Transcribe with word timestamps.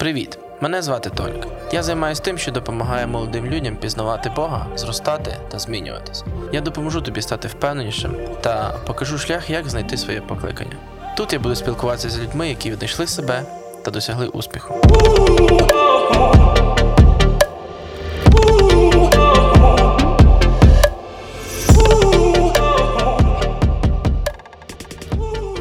Привіт! 0.00 0.38
Мене 0.60 0.82
звати 0.82 1.10
Толік. 1.10 1.46
Я 1.72 1.82
займаюся 1.82 2.22
тим, 2.22 2.38
що 2.38 2.52
допомагає 2.52 3.06
молодим 3.06 3.46
людям 3.46 3.76
пізнавати 3.76 4.32
Бога, 4.36 4.66
зростати 4.76 5.36
та 5.50 5.58
змінюватися. 5.58 6.24
Я 6.52 6.60
допоможу 6.60 7.00
тобі 7.00 7.22
стати 7.22 7.48
впевненішим 7.48 8.16
та 8.40 8.74
покажу 8.86 9.18
шлях, 9.18 9.50
як 9.50 9.68
знайти 9.68 9.96
своє 9.96 10.20
покликання. 10.20 10.76
Тут 11.16 11.32
я 11.32 11.38
буду 11.38 11.54
спілкуватися 11.54 12.10
з 12.10 12.18
людьми, 12.18 12.48
які 12.48 12.70
віднайшли 12.70 13.06
себе 13.06 13.42
та 13.82 13.90
досягли 13.90 14.26
успіху. 14.26 14.74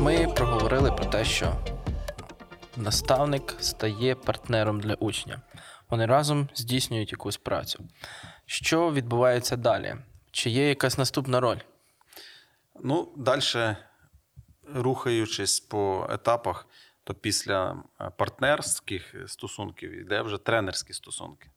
Ми 0.01 0.27
проговорили 0.35 0.91
про 0.91 1.05
те, 1.05 1.25
що 1.25 1.45
наставник 2.79 3.55
стає 3.59 4.15
партнером 4.15 4.79
для 4.79 4.93
учня. 4.93 5.41
Вони 5.89 6.05
разом 6.05 6.49
здійснюють 6.55 7.11
якусь 7.11 7.37
працю. 7.37 7.83
Що 8.45 8.93
відбувається 8.93 9.55
далі? 9.55 9.95
Чи 10.31 10.49
є 10.49 10.69
якась 10.69 10.97
наступна 10.97 11.39
роль? 11.39 11.57
Ну, 12.83 13.13
далі, 13.17 13.75
рухаючись 14.75 15.59
по 15.59 16.07
етапах, 16.09 16.67
то 17.03 17.13
після 17.13 17.83
е, 18.01 18.09
партнерських 18.17 19.15
стосунків 19.27 19.91
йде 19.91 20.21
вже 20.21 20.37
тренерські 20.37 20.93
стосунки. 20.93 21.49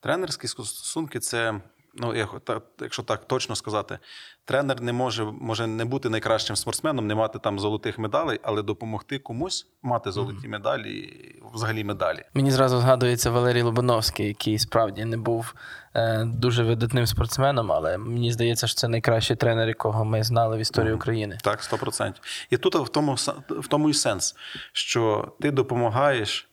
Тренерські 0.00 0.48
стосунки 0.48 1.20
це, 1.20 1.60
ну, 1.96 2.14
я 2.14 2.26
хо- 2.26 2.38
та- 2.38 2.60
якщо 2.80 3.02
так 3.02 3.24
точно 3.26 3.56
сказати, 3.56 3.98
тренер 4.44 4.80
не 4.82 4.92
може, 4.92 5.24
може 5.24 5.66
не 5.66 5.84
бути 5.84 6.08
найкращим 6.08 6.56
спортсменом, 6.56 7.06
не 7.06 7.14
мати 7.14 7.38
там 7.38 7.58
золотих 7.58 7.98
медалей, 7.98 8.40
але 8.42 8.62
допомогти 8.62 9.18
комусь 9.18 9.66
мати 9.82 10.12
золоті 10.12 10.48
медалі, 10.48 11.10
взагалі 11.54 11.84
медалі. 11.84 12.22
Мені 12.34 12.50
зразу 12.50 12.80
згадується 12.80 13.30
Валерій 13.30 13.62
Лобановський, 13.62 14.26
який 14.26 14.58
справді 14.58 15.04
не 15.04 15.16
був 15.16 15.54
е, 15.94 16.24
дуже 16.24 16.62
видатним 16.62 17.06
спортсменом, 17.06 17.72
але 17.72 17.98
мені 17.98 18.32
здається, 18.32 18.66
що 18.66 18.76
це 18.76 18.88
найкращий 18.88 19.36
тренер, 19.36 19.68
якого 19.68 20.04
ми 20.04 20.22
знали 20.24 20.56
в 20.56 20.60
історії 20.60 20.92
України. 20.94 21.38
Так, 21.42 21.62
100%. 21.62 22.12
І 22.50 22.56
тут 22.56 22.74
в 22.74 22.88
тому, 22.88 23.14
в 23.48 23.68
тому 23.68 23.90
і 23.90 23.94
сенс, 23.94 24.34
що 24.72 25.32
ти 25.40 25.50
допомагаєш 25.50 26.48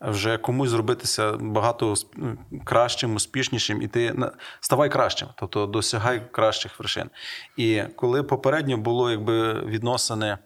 вже 0.00 0.38
комусь 0.38 0.70
зробитися 0.70 1.32
багато 1.32 1.94
ну, 2.16 2.38
кращим, 2.64 3.14
успішнішим, 3.14 3.82
і 3.82 3.88
ти 3.88 4.14
ставай 4.60 4.90
кращим, 4.90 5.28
тобто 5.36 5.66
досягай 5.66 6.22
кращих 6.32 6.78
вершин. 6.78 7.10
І 7.56 7.82
коли 7.96 8.22
попередньо 8.22 8.76
було 8.76 9.10
якби 9.10 9.52
відносини. 9.52 10.38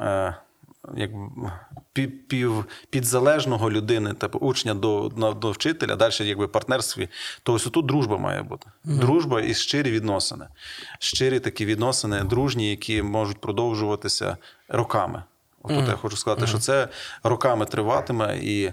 Е, 0.00 0.36
як 0.96 1.10
пів, 1.92 2.28
пів 2.28 2.64
підзалежного 2.90 3.70
людини, 3.70 4.14
типу 4.14 4.38
учня 4.38 4.74
до, 4.74 5.12
на- 5.16 5.32
до 5.32 5.50
вчителя, 5.50 5.96
далі 5.96 6.12
якби 6.20 6.48
партнерстві, 6.48 7.08
то 7.42 7.52
ось 7.52 7.64
тут 7.64 7.86
дружба 7.86 8.18
має 8.18 8.42
бути. 8.42 8.66
Дружба 8.84 9.40
і 9.40 9.54
щирі 9.54 9.90
відносини. 9.90 10.46
Щирі 10.98 11.40
такі 11.40 11.64
відносини, 11.64 12.24
дружні, 12.24 12.70
які 12.70 13.02
можуть 13.02 13.38
продовжуватися 13.40 14.36
роками. 14.68 15.22
От 15.62 15.74
тут 15.74 15.88
я 15.88 15.94
хочу 15.94 16.16
сказати, 16.16 16.46
що 16.46 16.58
це 16.58 16.88
роками 17.22 17.66
триватиме. 17.66 18.38
І 18.42 18.72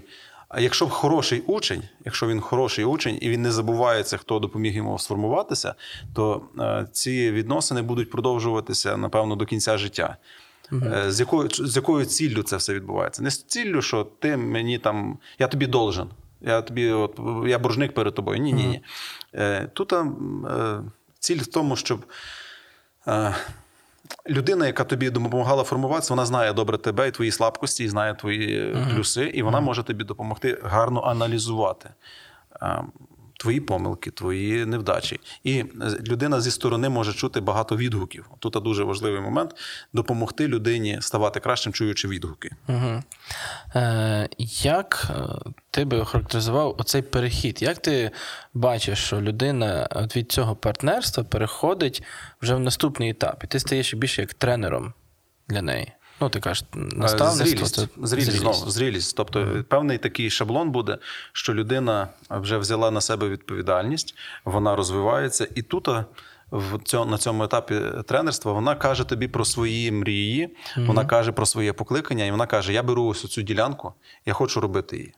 якщо 0.58 0.88
хороший 0.88 1.40
учень, 1.40 1.82
якщо 2.04 2.26
він 2.26 2.40
хороший 2.40 2.84
учень 2.84 3.18
і 3.20 3.28
він 3.28 3.42
не 3.42 3.50
забувається, 3.50 4.16
хто 4.16 4.38
допоміг 4.38 4.76
йому 4.76 4.98
сформуватися, 4.98 5.74
то 6.14 6.42
е, 6.58 6.86
ці 6.92 7.30
відносини 7.32 7.82
будуть 7.82 8.10
продовжуватися, 8.10 8.96
напевно, 8.96 9.36
до 9.36 9.46
кінця 9.46 9.78
життя. 9.78 10.16
Е, 10.72 11.04
З 11.12 11.20
якою 11.20 11.48
з 11.50 11.76
якою 11.76 12.04
ціллю 12.04 12.42
це 12.42 12.56
все 12.56 12.74
відбувається? 12.74 13.22
Не 13.22 13.30
з 13.30 13.42
ціллю, 13.44 13.82
що 13.82 14.04
ти 14.04 14.36
мені 14.36 14.78
там, 14.78 15.18
я 15.38 15.46
тобі 15.46 15.66
должен. 15.66 16.10
Я 16.40 16.62
тобі, 16.62 16.90
от 16.90 17.20
я 17.46 17.58
боржник 17.58 17.94
перед 17.94 18.14
тобою. 18.14 18.38
Ні, 18.38 18.52
ні, 18.52 18.66
ні. 18.66 18.82
Е, 19.34 19.70
Тут 19.72 19.92
ем, 19.92 20.92
ціль 21.18 21.38
в 21.40 21.46
тому, 21.46 21.76
щоб 21.76 22.04
людина, 24.28 24.66
яка 24.66 24.84
тобі 24.84 25.10
допомагала 25.10 25.64
формуватися, 25.64 26.14
вона 26.14 26.26
знає 26.26 26.52
добре 26.52 26.78
тебе 26.78 27.08
і 27.08 27.10
твої 27.10 27.30
слабкості, 27.30 27.84
і 27.84 27.88
знає 27.88 28.14
твої 28.14 28.58
е, 28.58 28.86
плюси, 28.94 29.24
і 29.24 29.42
вона 29.42 29.60
може 29.60 29.82
тобі 29.82 30.04
допомогти 30.04 30.58
гарно 30.62 31.02
аналізувати. 31.02 31.90
Е, 33.40 33.42
Твої 33.42 33.60
помилки, 33.60 34.10
твої 34.10 34.66
невдачі. 34.66 35.20
І 35.44 35.58
е, 35.58 35.66
людина 36.08 36.40
зі 36.40 36.50
сторони 36.50 36.88
може 36.88 37.12
чути 37.12 37.40
багато 37.40 37.76
відгуків. 37.76 38.26
Тут 38.38 38.62
дуже 38.62 38.84
важливий 38.84 39.20
момент 39.20 39.54
допомогти 39.92 40.48
людині 40.48 40.98
ставати 41.00 41.40
кращим, 41.40 41.72
чуючи 41.72 42.08
відгуки. 42.08 42.50
Угу. 42.68 43.02
Е, 43.74 44.28
як 44.62 45.06
е, 45.10 45.50
ти 45.70 45.84
би 45.84 45.98
охарактеризував 45.98 46.76
оцей 46.78 47.02
перехід? 47.02 47.62
Як 47.62 47.78
ти 47.78 48.10
бачиш, 48.54 48.98
що 48.98 49.20
людина 49.20 49.88
від 50.16 50.32
цього 50.32 50.56
партнерства 50.56 51.24
переходить 51.24 52.02
вже 52.42 52.54
в 52.54 52.60
наступний 52.60 53.10
етап, 53.10 53.44
і 53.44 53.46
ти 53.46 53.60
стаєш 53.60 53.94
більше 53.94 54.20
як 54.20 54.34
тренером 54.34 54.92
для 55.48 55.62
неї? 55.62 55.92
Ну, 56.20 56.28
ти 56.28 56.40
кажеш, 56.40 56.64
наставництво 56.74 57.66
Зрілість, 57.66 57.74
це 57.74 58.06
зрілість, 58.06 58.32
знову, 58.32 58.70
зрілість. 58.70 59.16
Тобто 59.16 59.64
певний 59.68 59.98
такий 59.98 60.30
шаблон 60.30 60.70
буде, 60.70 60.98
що 61.32 61.54
людина 61.54 62.08
вже 62.30 62.58
взяла 62.58 62.90
на 62.90 63.00
себе 63.00 63.28
відповідальність, 63.28 64.14
вона 64.44 64.76
розвивається, 64.76 65.48
і 65.54 65.62
тут 65.62 65.88
в 66.50 66.78
цьому, 66.84 67.10
на 67.10 67.18
цьому 67.18 67.44
етапі 67.44 67.80
тренерства 68.06 68.52
вона 68.52 68.74
каже 68.74 69.04
тобі 69.04 69.28
про 69.28 69.44
свої 69.44 69.92
мрії, 69.92 70.56
вона 70.76 71.04
каже 71.04 71.32
про 71.32 71.46
своє 71.46 71.72
покликання, 71.72 72.24
і 72.24 72.30
вона 72.30 72.46
каже: 72.46 72.72
Я 72.72 72.82
беру 72.82 73.04
ось 73.04 73.22
цю 73.22 73.42
ділянку, 73.42 73.92
я 74.26 74.32
хочу 74.32 74.60
робити 74.60 74.96
її. 74.96 75.08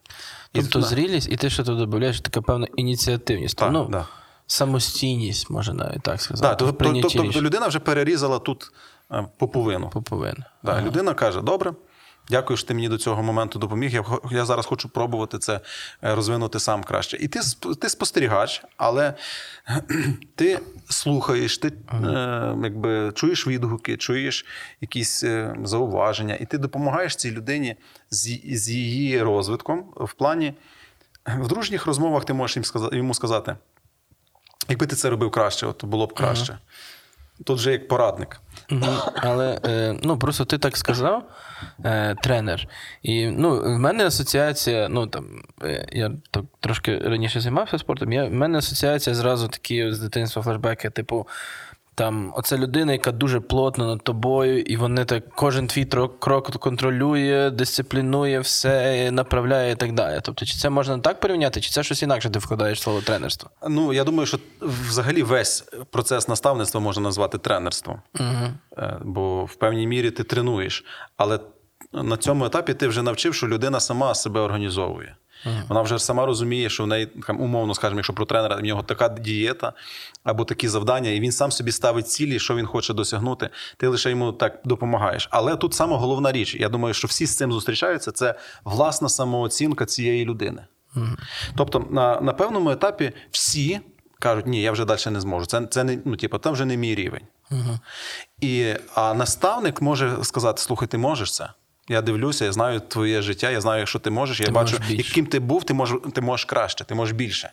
І 0.53 0.59
Тобто 0.59 0.79
тут- 0.79 0.85
зрілість, 0.85 1.29
і 1.31 1.35
ти 1.35 1.49
ще 1.49 1.63
тут 1.63 1.77
додаєш 1.77 2.21
така 2.21 2.41
певна 2.41 2.67
ініціативність. 2.75 3.57
Так, 3.57 3.71
ну, 3.71 3.87
да. 3.91 4.07
самостійність, 4.47 5.49
можна 5.49 5.73
навіть 5.73 6.01
так 6.01 6.21
сказати. 6.21 6.65
В 6.65 6.67
тобто, 6.67 7.09
тобто 7.09 7.41
людина 7.41 7.67
вже 7.67 7.79
перерізала 7.79 8.39
тут 8.39 8.71
е, 9.13 9.27
поповину. 9.37 9.89
Поповин. 9.89 10.35
Да, 10.63 10.81
Людина 10.81 11.13
каже: 11.13 11.41
добре, 11.41 11.73
дякую, 12.29 12.57
що 12.57 12.67
ти 12.67 12.73
мені 12.73 12.89
до 12.89 12.97
цього 12.97 13.23
моменту 13.23 13.59
допоміг. 13.59 13.93
Я, 13.93 14.03
я 14.31 14.45
зараз 14.45 14.65
хочу 14.65 14.89
пробувати 14.89 15.39
це 15.39 15.53
е, 16.03 16.15
розвинути 16.15 16.59
сам 16.59 16.83
краще. 16.83 17.17
І 17.17 17.27
ти, 17.27 17.39
ти 17.81 17.89
спостерігач, 17.89 18.63
але 18.77 19.13
ти 20.35 20.59
слухаєш, 20.89 21.57
ти 21.57 21.67
е, 21.67 22.55
якби, 22.63 23.11
чуєш 23.15 23.47
відгуки, 23.47 23.97
чуєш 23.97 24.45
якісь 24.81 25.23
е, 25.23 25.55
зауваження, 25.63 26.35
і 26.35 26.45
ти 26.45 26.57
допомагаєш 26.57 27.15
цій 27.15 27.31
людині 27.31 27.75
з, 28.09 28.39
з 28.45 28.69
її 28.69 29.21
розвитком 29.21 29.93
в 29.95 30.13
плані. 30.13 30.53
В 31.25 31.47
дружніх 31.47 31.85
розмовах 31.85 32.25
ти 32.25 32.33
можеш 32.33 32.57
їм 32.57 32.63
сказати, 32.63 32.97
йому 32.97 33.13
сказати, 33.13 33.55
якби 34.69 34.87
ти 34.87 34.95
це 34.95 35.09
робив 35.09 35.31
краще, 35.31 35.65
от 35.65 35.85
було 35.85 36.05
б 36.05 36.13
краще. 36.13 36.57
Тут 37.45 37.57
вже 37.57 37.71
як 37.71 37.87
порадник. 37.87 38.41
Але 39.15 39.59
е, 39.65 39.95
ну 40.03 40.17
просто 40.17 40.45
ти 40.45 40.57
так 40.57 40.77
сказав, 40.77 41.23
е, 41.85 42.15
тренер. 42.23 42.67
І 43.01 43.27
ну, 43.27 43.61
в 43.61 43.79
мене 43.79 44.05
асоціація, 44.07 44.89
ну 44.89 45.07
там 45.07 45.25
е, 45.63 45.87
я 45.91 46.11
так 46.31 46.43
трошки 46.59 46.97
раніше 46.97 47.41
займався 47.41 47.77
спортом. 47.77 48.13
Я, 48.13 48.25
в 48.25 48.33
мене 48.33 48.57
асоціація 48.57 49.15
зразу 49.15 49.47
такі 49.47 49.91
з 49.91 49.99
дитинства 49.99 50.41
флешбеки, 50.41 50.89
типу. 50.89 51.27
Там 51.95 52.33
оце 52.35 52.57
людина, 52.57 52.91
яка 52.91 53.11
дуже 53.11 53.39
плотно 53.39 53.87
над 53.87 54.03
тобою, 54.03 54.61
і 54.61 54.77
вони 54.77 55.05
так 55.05 55.29
кожен 55.35 55.67
твій 55.67 55.85
крок 56.19 56.51
контролює, 56.59 57.49
дисциплінує, 57.49 58.39
все 58.39 59.11
направляє 59.11 59.71
і 59.71 59.75
так 59.75 59.93
далі. 59.93 60.19
Тобто, 60.23 60.45
чи 60.45 60.57
це 60.57 60.69
можна 60.69 60.99
так 60.99 61.19
порівняти, 61.19 61.61
чи 61.61 61.69
це 61.69 61.83
щось 61.83 62.03
інакше 62.03 62.29
ти 62.29 62.39
вкладаєш 62.39 62.81
слово 62.81 63.01
тренерство? 63.01 63.49
Ну, 63.69 63.93
я 63.93 64.03
думаю, 64.03 64.25
що 64.25 64.39
взагалі 64.61 65.23
весь 65.23 65.61
процес 65.91 66.27
наставництва 66.27 66.81
можна 66.81 67.03
назвати 67.03 67.37
тренерством. 67.37 68.01
Угу. 68.19 68.85
Бо 69.01 69.45
в 69.45 69.55
певній 69.55 69.87
мірі 69.87 70.11
ти 70.11 70.23
тренуєш. 70.23 70.85
Але 71.17 71.39
на 71.93 72.17
цьому 72.17 72.45
етапі 72.45 72.73
ти 72.73 72.87
вже 72.87 73.01
навчив, 73.01 73.35
що 73.35 73.47
людина 73.47 73.79
сама 73.79 74.15
себе 74.15 74.39
організовує. 74.39 75.15
Вона 75.67 75.81
вже 75.81 75.99
сама 75.99 76.25
розуміє, 76.25 76.69
що 76.69 76.83
в 76.83 76.87
неї 76.87 77.05
там, 77.05 77.41
умовно, 77.41 77.73
скажімо, 77.73 77.99
якщо 77.99 78.13
про 78.13 78.25
тренера, 78.25 78.55
в 78.55 78.61
нього 78.61 78.83
така 78.83 79.09
дієта 79.09 79.73
або 80.23 80.45
такі 80.45 80.67
завдання, 80.67 81.09
і 81.09 81.19
він 81.19 81.31
сам 81.31 81.51
собі 81.51 81.71
ставить 81.71 82.07
цілі, 82.07 82.39
що 82.39 82.55
він 82.55 82.65
хоче 82.65 82.93
досягнути. 82.93 83.49
Ти 83.77 83.87
лише 83.87 84.09
йому 84.09 84.31
так 84.31 84.59
допомагаєш. 84.65 85.27
Але 85.31 85.55
тут 85.55 85.73
саме 85.73 85.97
головна 85.97 86.31
річ, 86.31 86.55
я 86.55 86.69
думаю, 86.69 86.93
що 86.93 87.07
всі 87.07 87.25
з 87.25 87.37
цим 87.37 87.51
зустрічаються, 87.51 88.11
це 88.11 88.35
власна 88.63 89.09
самооцінка 89.09 89.85
цієї 89.85 90.25
людини. 90.25 90.65
Тобто, 91.55 91.85
на, 91.89 92.21
на 92.21 92.33
певному 92.33 92.69
етапі 92.71 93.11
всі 93.31 93.79
кажуть, 94.19 94.47
ні, 94.47 94.61
я 94.61 94.71
вже 94.71 94.85
далі 94.85 94.99
не 95.09 95.19
зможу. 95.21 95.45
Це, 95.45 95.65
це 95.65 95.83
не, 95.83 95.99
ну, 96.05 96.15
типу, 96.15 96.37
там 96.37 96.53
вже 96.53 96.65
не 96.65 96.77
мій 96.77 96.95
рівень. 96.95 97.23
І, 98.41 98.73
а 98.95 99.13
наставник 99.13 99.81
може 99.81 100.17
сказати: 100.23 100.61
слухай, 100.61 100.87
ти 100.87 100.97
можеш 100.97 101.31
це. 101.33 101.49
Я 101.89 102.01
дивлюся, 102.01 102.45
я 102.45 102.51
знаю 102.51 102.79
твоє 102.79 103.21
життя, 103.21 103.49
я 103.51 103.61
знаю, 103.61 103.85
що 103.85 103.99
ти 103.99 104.09
можеш. 104.09 104.39
Я 104.39 104.45
Ти 104.45 104.51
бачу, 104.51 104.71
можеш 104.71 104.87
більше. 104.87 105.07
яким 105.09 105.25
ти 105.25 105.39
був, 105.39 105.63
ти 105.63 105.73
можеш, 105.73 105.97
ти 106.13 106.21
можеш 106.21 106.45
краще, 106.45 106.83
ти 106.83 106.95
можеш 106.95 107.15
більше. 107.15 107.51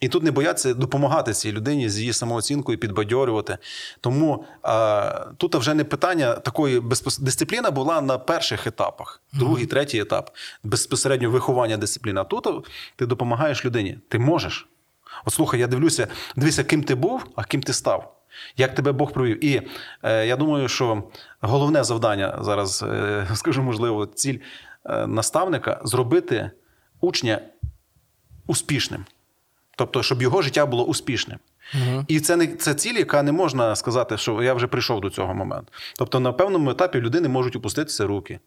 І 0.00 0.08
тут 0.08 0.22
не 0.22 0.30
бояться 0.30 0.74
допомагати 0.74 1.32
цій 1.32 1.52
людині 1.52 1.90
з 1.90 1.98
її 1.98 2.12
самооцінкою, 2.12 2.78
підбадьорювати. 2.78 3.58
Тому 4.00 4.44
а, 4.62 5.26
тут 5.36 5.54
вже 5.54 5.74
не 5.74 5.84
питання 5.84 6.34
такої 6.34 6.80
безпос... 6.80 7.18
дисципліна 7.18 7.70
була 7.70 8.00
на 8.00 8.18
перших 8.18 8.66
етапах, 8.66 9.22
другий, 9.32 9.66
третій 9.66 10.00
етап 10.00 10.30
безпосередньо 10.62 11.30
виховання 11.30 11.76
дисципліни. 11.76 12.20
А 12.20 12.24
тут 12.24 12.46
ти 12.96 13.06
допомагаєш 13.06 13.64
людині. 13.64 13.98
Ти 14.08 14.18
можеш. 14.18 14.68
От 15.24 15.32
слухай, 15.34 15.60
я 15.60 15.66
дивлюся, 15.66 16.08
дивися, 16.36 16.64
ким 16.64 16.82
ти 16.82 16.94
був, 16.94 17.26
а 17.36 17.44
ким 17.44 17.62
ти 17.62 17.72
став. 17.72 18.15
Як 18.56 18.74
тебе 18.74 18.92
Бог 18.92 19.12
провів. 19.12 19.44
І 19.44 19.62
е, 20.02 20.26
я 20.26 20.36
думаю, 20.36 20.68
що 20.68 21.02
головне 21.40 21.84
завдання 21.84 22.38
зараз, 22.40 22.82
е, 22.82 23.26
скажу, 23.34 23.62
можливо, 23.62 24.06
ціль 24.06 24.38
е, 24.84 25.06
наставника 25.06 25.80
зробити 25.84 26.50
учня 27.00 27.40
успішним. 28.46 29.04
Тобто, 29.76 30.02
щоб 30.02 30.22
його 30.22 30.42
життя 30.42 30.66
було 30.66 30.84
успішним. 30.84 31.38
Угу. 31.74 32.04
І 32.08 32.20
це 32.20 32.36
не 32.36 32.46
це 32.46 32.74
ціль, 32.74 32.94
яка 32.94 33.22
не 33.22 33.32
можна 33.32 33.76
сказати, 33.76 34.16
що 34.16 34.42
я 34.42 34.54
вже 34.54 34.66
прийшов 34.66 35.00
до 35.00 35.10
цього 35.10 35.34
моменту. 35.34 35.72
Тобто, 35.98 36.20
на 36.20 36.32
певному 36.32 36.70
етапі 36.70 37.00
людини 37.00 37.28
можуть 37.28 37.56
опуститися 37.56 38.06
руки. 38.06 38.40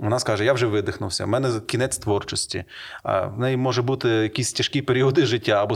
Вона 0.00 0.18
скаже: 0.18 0.44
Я 0.44 0.52
вже 0.52 0.66
видихнувся, 0.66 1.24
в 1.24 1.28
мене 1.28 1.60
кінець 1.66 1.98
творчості. 1.98 2.64
В 3.04 3.38
неї 3.38 3.56
може 3.56 3.82
бути 3.82 4.08
якісь 4.08 4.52
тяжкі 4.52 4.82
періоди 4.82 5.26
життя 5.26 5.62
або 5.62 5.74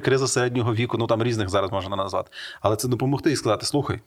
криза 0.00 0.26
середнього 0.26 0.74
віку, 0.74 0.98
ну 0.98 1.06
там 1.06 1.22
різних 1.22 1.48
зараз 1.48 1.72
можна 1.72 1.96
назвати. 1.96 2.30
Але 2.60 2.76
це 2.76 2.88
допомогти 2.88 3.32
і 3.32 3.36
сказати: 3.36 3.66
слухай, 3.66 4.00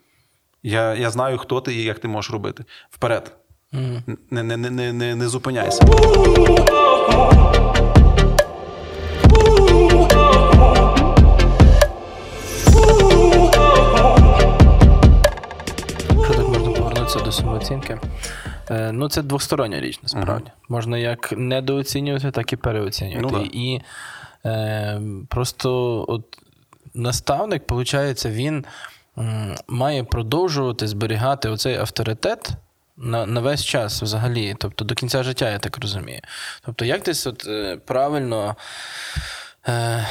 я, 0.63 0.95
я 0.95 1.09
знаю, 1.09 1.37
хто 1.37 1.61
ти 1.61 1.75
і 1.75 1.83
як 1.83 1.99
ти 1.99 2.07
можеш 2.07 2.31
робити. 2.31 2.65
Вперед. 2.89 3.35
Не, 3.71 4.43
не, 4.43 4.57
не, 4.57 4.69
не, 4.69 4.93
не, 4.93 5.15
не 5.15 5.27
зупиняйся. 5.27 5.83
Можна 17.13 17.19
повернутися 17.19 17.19
до 17.19 17.31
самооцінки. 17.31 17.99
Е, 18.69 18.91
ну, 18.91 19.09
це 19.09 19.21
двостороння 19.21 19.79
річ, 19.79 19.99
насправді. 20.03 20.51
Можна 20.69 20.97
як 20.97 21.33
недооцінювати, 21.37 22.31
так 22.31 22.53
і 22.53 22.55
переоцінювати. 22.55 23.35
Ну, 23.37 23.39
да. 23.39 23.49
І 23.53 23.81
е, 24.45 25.01
просто 25.29 26.05
от 26.07 26.23
наставник, 26.93 27.71
виходить, 27.71 28.25
він 28.25 28.65
має 29.67 30.03
продовжувати 30.03 30.87
зберігати 30.87 31.49
оцей 31.49 31.75
авторитет. 31.77 32.49
На, 32.97 33.25
на 33.25 33.39
весь 33.41 33.65
час 33.65 34.01
взагалі, 34.01 34.55
тобто 34.59 34.85
до 34.85 34.95
кінця 34.95 35.23
життя, 35.23 35.49
я 35.49 35.59
так 35.59 35.77
розумію. 35.77 36.19
Тобто, 36.65 36.85
як 36.85 37.03
десь 37.03 37.27
от, 37.27 37.47
е, 37.47 37.77
правильно 37.85 38.55
е, 39.67 40.05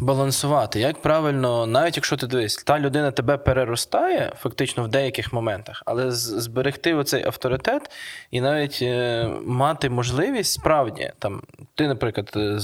балансувати, 0.00 0.80
як 0.80 1.02
правильно, 1.02 1.66
навіть 1.66 1.96
якщо 1.96 2.16
ти 2.16 2.26
дивись, 2.26 2.56
та 2.56 2.78
людина 2.78 3.10
тебе 3.10 3.36
переростає 3.36 4.32
фактично 4.38 4.84
в 4.84 4.88
деяких 4.88 5.32
моментах, 5.32 5.82
але 5.86 6.10
зберегти 6.10 6.94
оцей 6.94 7.24
авторитет 7.24 7.90
і 8.30 8.40
навіть 8.40 8.78
е, 8.82 9.28
мати 9.46 9.90
можливість 9.90 10.52
справді 10.52 11.12
там, 11.18 11.42
ти, 11.74 11.88
наприклад, 11.88 12.32
е, 12.36 12.58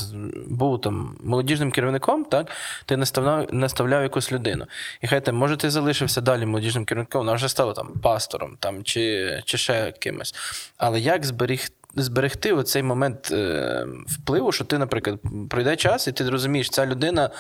був 0.46 0.80
там 0.80 1.16
молодіжним 1.20 1.70
керівником, 1.70 2.24
так, 2.24 2.50
ти 2.86 2.96
наставляв, 2.96 3.54
наставляв 3.54 4.02
якусь 4.02 4.32
людину. 4.32 4.66
І 5.00 5.06
хай 5.06 5.20
там, 5.20 5.36
може, 5.36 5.56
ти 5.56 5.70
залишився 5.70 6.20
далі 6.20 6.46
молодіжним 6.46 6.84
керівником, 6.84 7.19
вона 7.19 7.32
вже 7.32 7.48
стала 7.48 7.72
там 7.72 7.88
пастором 8.02 8.56
там, 8.60 8.84
чи, 8.84 9.40
чи 9.44 9.58
ще 9.58 9.92
кимось. 9.92 10.34
Але 10.76 11.00
як 11.00 11.24
зберігти? 11.24 11.74
Зберегти 11.96 12.52
оцей 12.52 12.82
момент 12.82 13.28
е, 13.32 13.86
впливу, 14.06 14.52
що 14.52 14.64
ти, 14.64 14.78
наприклад, 14.78 15.20
пройде 15.50 15.76
час, 15.76 16.08
і 16.08 16.12
ти 16.12 16.30
розумієш, 16.30 16.70
ця 16.70 16.86
людина 16.86 17.30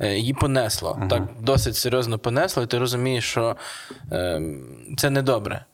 е, 0.00 0.16
її 0.16 0.34
понесла. 0.34 1.06
Так 1.10 1.22
досить 1.40 1.76
серйозно 1.76 2.18
понесла, 2.18 2.62
і 2.62 2.66
ти 2.66 2.78
розумієш, 2.78 3.24
що 3.24 3.56
е, 4.12 4.42
це 4.98 5.10
недобре. 5.10 5.64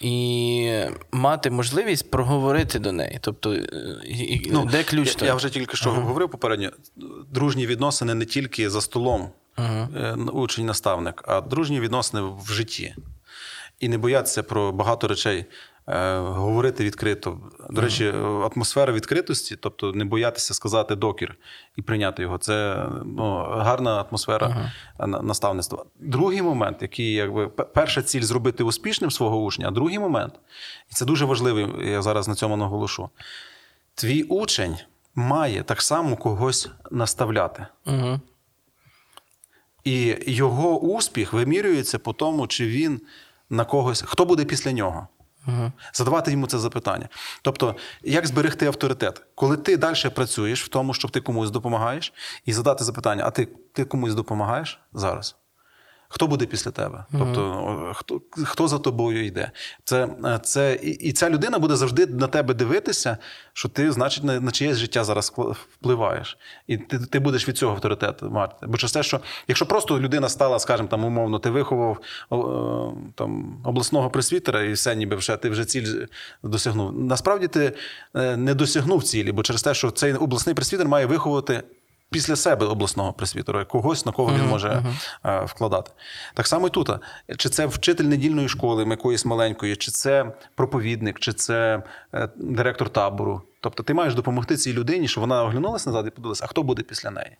І 0.00 0.80
мати 1.12 1.50
можливість 1.50 2.10
проговорити 2.10 2.78
до 2.78 2.92
неї. 2.92 3.18
Тобто, 3.20 3.54
і- 3.54 4.14
і- 4.14 4.52
де 4.70 4.82
ключ? 4.82 5.16
Я, 5.20 5.26
я 5.26 5.34
вже 5.34 5.50
тільки 5.50 5.76
що 5.76 5.90
говорив 5.90 6.30
попередньо. 6.30 6.70
Дружні 7.30 7.66
відносини 7.66 8.14
не 8.14 8.24
тільки 8.24 8.70
за 8.70 8.80
столом, 8.80 9.28
е, 9.58 10.16
учень-наставник, 10.32 11.24
а 11.26 11.40
дружні 11.40 11.80
відносини 11.80 12.22
в 12.22 12.52
житті. 12.52 12.94
І 13.80 13.88
не 13.88 13.98
боятися 13.98 14.42
про 14.42 14.72
багато 14.72 15.08
речей. 15.08 15.44
Е, 15.88 16.18
Говорити 16.18 16.84
відкрито. 16.84 17.38
До 17.70 17.80
речі, 17.80 18.08
атмосфера 18.54 18.92
відкритості, 18.92 19.56
тобто 19.56 19.92
не 19.92 20.04
боятися 20.04 20.54
сказати 20.54 20.96
докір 20.96 21.36
і 21.76 21.82
прийняти 21.82 22.22
його. 22.22 22.38
Це 22.38 22.86
ну, 23.04 23.36
гарна 23.38 24.00
атмосфера 24.00 24.72
на- 24.98 25.22
наставництва. 25.22 25.84
Другий 26.00 26.42
момент, 26.42 26.82
який 26.82 27.12
якби 27.12 27.48
перша 27.48 28.02
ціль 28.02 28.22
зробити 28.22 28.64
успішним 28.64 29.10
свого 29.10 29.42
учня, 29.42 29.68
а 29.68 29.70
другий 29.70 29.98
момент, 29.98 30.34
і 30.90 30.94
це 30.94 31.04
дуже 31.04 31.24
важливий, 31.24 31.90
я 31.90 32.02
зараз 32.02 32.28
на 32.28 32.34
цьому 32.34 32.56
наголошу. 32.56 33.10
Твій 33.94 34.22
учень 34.22 34.76
має 35.14 35.62
так 35.62 35.82
само 35.82 36.16
когось 36.16 36.68
наставляти. 36.90 37.66
Угу. 37.86 38.20
І 39.84 40.16
його 40.26 40.80
успіх 40.80 41.32
вимірюється 41.32 41.98
по 41.98 42.12
тому, 42.12 42.46
чи 42.46 42.66
він 42.66 43.00
на 43.50 43.64
когось, 43.64 44.04
хто 44.06 44.24
буде 44.24 44.44
після 44.44 44.72
нього. 44.72 45.08
Угу. 45.46 45.72
Задавати 45.92 46.30
йому 46.30 46.46
це 46.46 46.58
запитання. 46.58 47.08
Тобто, 47.42 47.76
як 48.02 48.26
зберегти 48.26 48.66
авторитет? 48.66 49.22
Коли 49.34 49.56
ти 49.56 49.76
далі 49.76 50.10
працюєш 50.14 50.64
в 50.64 50.68
тому, 50.68 50.94
щоб 50.94 51.10
ти 51.10 51.20
комусь 51.20 51.50
допомагаєш, 51.50 52.12
і 52.44 52.52
задати 52.52 52.84
запитання: 52.84 53.24
а 53.26 53.30
ти, 53.30 53.48
ти 53.72 53.84
комусь 53.84 54.14
допомагаєш 54.14 54.80
зараз? 54.92 55.36
Хто 56.08 56.26
буде 56.26 56.46
після 56.46 56.70
тебе? 56.70 57.04
Тобто, 57.12 57.92
хто, 57.94 58.20
хто 58.44 58.68
за 58.68 58.78
тобою 58.78 59.26
йде? 59.26 59.50
Це, 59.84 60.08
е, 60.24 60.38
це, 60.42 60.78
і, 60.82 60.90
і 60.90 61.12
ця 61.12 61.30
людина 61.30 61.58
буде 61.58 61.76
завжди 61.76 62.06
на 62.06 62.26
тебе 62.26 62.54
дивитися, 62.54 63.16
що 63.52 63.68
ти, 63.68 63.92
значить, 63.92 64.24
на, 64.24 64.40
на 64.40 64.50
чиєсь 64.50 64.76
життя 64.76 65.04
зараз 65.04 65.32
впливаєш. 65.72 66.38
І 66.66 66.76
ти, 66.76 66.98
ти 66.98 67.18
будеш 67.18 67.48
від 67.48 67.58
цього 67.58 67.74
авторитет 67.74 68.22
мати. 68.22 68.66
Бо 68.66 68.76
через 68.76 68.92
те, 68.92 69.02
що 69.02 69.20
якщо 69.48 69.66
просто 69.66 70.00
людина 70.00 70.28
стала, 70.28 70.58
скажімо, 70.58 70.88
там, 70.88 71.04
умовно, 71.04 71.38
ти 71.38 71.50
виховав 71.50 71.98
е, 72.32 72.36
там, 73.14 73.60
обласного 73.64 74.10
пресвітера, 74.10 74.62
і 74.62 74.72
все, 74.72 74.96
ніби 74.96 75.16
вже 75.16 75.36
ти 75.36 75.50
вже 75.50 75.64
ціль 75.64 76.06
досягнув. 76.42 76.98
Насправді 76.98 77.48
ти 77.48 77.72
е, 78.14 78.36
не 78.36 78.54
досягнув 78.54 79.02
цілі, 79.02 79.32
бо 79.32 79.42
через 79.42 79.62
те, 79.62 79.74
що 79.74 79.90
цей 79.90 80.14
обласний 80.14 80.54
пресвітер 80.54 80.88
має 80.88 81.06
виховувати 81.06 81.62
після 82.14 82.36
себе 82.36 82.66
обласного 82.66 83.12
пресвітера, 83.12 83.64
когось, 83.64 84.06
на 84.06 84.12
кого 84.12 84.34
він 84.34 84.46
може 84.46 84.82
вкладати. 85.44 85.90
Так 86.34 86.46
само 86.46 86.66
і 86.66 86.70
тут. 86.70 86.90
Чи 87.36 87.48
це 87.48 87.66
вчитель 87.66 88.04
недільної 88.04 88.48
школи 88.48 88.84
якоїсь 88.84 89.24
маленької, 89.24 89.76
чи 89.76 89.90
це 89.90 90.32
проповідник, 90.54 91.18
чи 91.20 91.32
це 91.32 91.82
е, 92.14 92.28
директор 92.36 92.88
табору. 92.88 93.42
Тобто 93.64 93.82
ти 93.82 93.94
маєш 93.94 94.14
допомогти 94.14 94.56
цій 94.56 94.72
людині, 94.72 95.08
щоб 95.08 95.20
вона 95.20 95.44
оглянулася 95.44 95.90
назад 95.90 96.06
і 96.06 96.10
подивилася, 96.10 96.44
а 96.44 96.48
хто 96.48 96.62
буде 96.62 96.82
після 96.82 97.10
неї. 97.10 97.30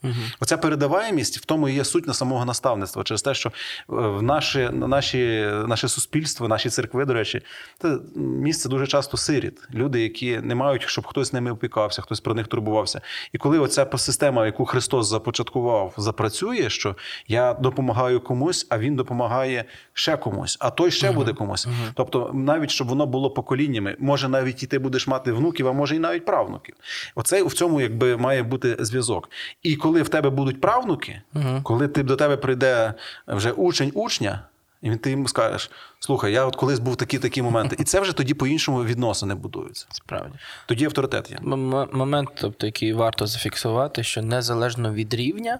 Оця 0.40 0.56
передаваємість 0.56 1.38
в 1.38 1.44
тому 1.44 1.68
і 1.68 1.74
є 1.74 1.84
суть 1.84 2.06
на 2.06 2.14
самого 2.14 2.44
наставництва, 2.44 3.04
через 3.04 3.22
те, 3.22 3.34
що 3.34 3.48
е, 3.48 3.52
в 3.88 4.22
наші, 4.22 4.70
наші, 4.72 5.50
наше 5.66 5.88
суспільство, 5.88 6.48
наші 6.48 6.70
церкви, 6.70 7.04
до 7.04 7.14
речі, 7.14 7.40
це 7.78 7.98
місце 8.16 8.68
дуже 8.68 8.86
часто 8.86 9.16
сиріт. 9.16 9.68
Люди, 9.74 10.02
які 10.02 10.38
не 10.38 10.54
мають, 10.54 10.82
щоб 10.82 11.06
хтось 11.06 11.32
ними 11.32 11.50
опікався, 11.50 12.02
хтось 12.02 12.20
про 12.20 12.34
них 12.34 12.46
турбувався. 12.46 13.00
І 13.32 13.38
коли 13.38 13.58
оця 13.58 13.86
система, 13.96 14.46
яку 14.46 14.64
Христос 14.64 15.08
започаткував, 15.08 15.94
запрацює, 15.96 16.70
що 16.70 16.96
я 17.28 17.54
допомагаю 17.54 18.20
комусь, 18.20 18.66
а 18.70 18.78
він 18.78 18.96
допомагає 18.96 19.64
ще 19.92 20.16
комусь, 20.16 20.56
а 20.60 20.70
той 20.70 20.90
ще 20.90 21.12
буде 21.12 21.32
комусь. 21.32 21.68
Тобто, 21.94 22.30
навіть 22.34 22.70
щоб 22.70 22.88
воно 22.88 23.06
було 23.06 23.30
поколіннями, 23.30 23.96
може 23.98 24.28
навіть 24.28 24.62
і 24.62 24.66
ти 24.66 24.78
будеш 24.78 25.06
мати 25.06 25.32
внуків, 25.32 25.68
а 25.68 25.72
може 25.72 25.96
і 25.96 25.98
навіть 25.98 26.13
правнуків. 26.20 26.74
Оце 27.14 27.42
в 27.42 27.52
цьому 27.52 27.80
якби 27.80 28.16
має 28.16 28.42
бути 28.42 28.76
зв'язок. 28.80 29.30
І 29.62 29.76
коли 29.76 30.02
в 30.02 30.08
тебе 30.08 30.30
будуть 30.30 30.60
правнуки, 30.60 31.22
коли 31.62 31.88
ти 31.88 32.02
до 32.02 32.16
тебе 32.16 32.36
прийде 32.36 32.94
вже 33.26 33.52
учень 33.52 33.92
учня. 33.94 34.42
І 34.84 34.96
ти 34.96 35.10
йому 35.10 35.28
скажеш: 35.28 35.70
слухай, 36.00 36.32
я 36.32 36.44
от 36.44 36.56
колись 36.56 36.78
був 36.78 36.96
такі 36.96 37.18
такі 37.18 37.42
моменти. 37.42 37.76
І 37.78 37.84
це 37.84 38.00
вже 38.00 38.12
тоді 38.12 38.34
по-іншому 38.34 38.84
відносини 38.84 39.34
будуються. 39.34 39.86
Справді. 39.90 40.38
Тоді 40.66 40.84
авторитет 40.84 41.30
є. 41.30 41.36
М- 41.36 41.88
Момент, 41.92 42.28
тобто, 42.40 42.66
який 42.66 42.92
варто 42.92 43.26
зафіксувати, 43.26 44.02
що 44.02 44.22
незалежно 44.22 44.92
від 44.92 45.14
рівня, 45.14 45.58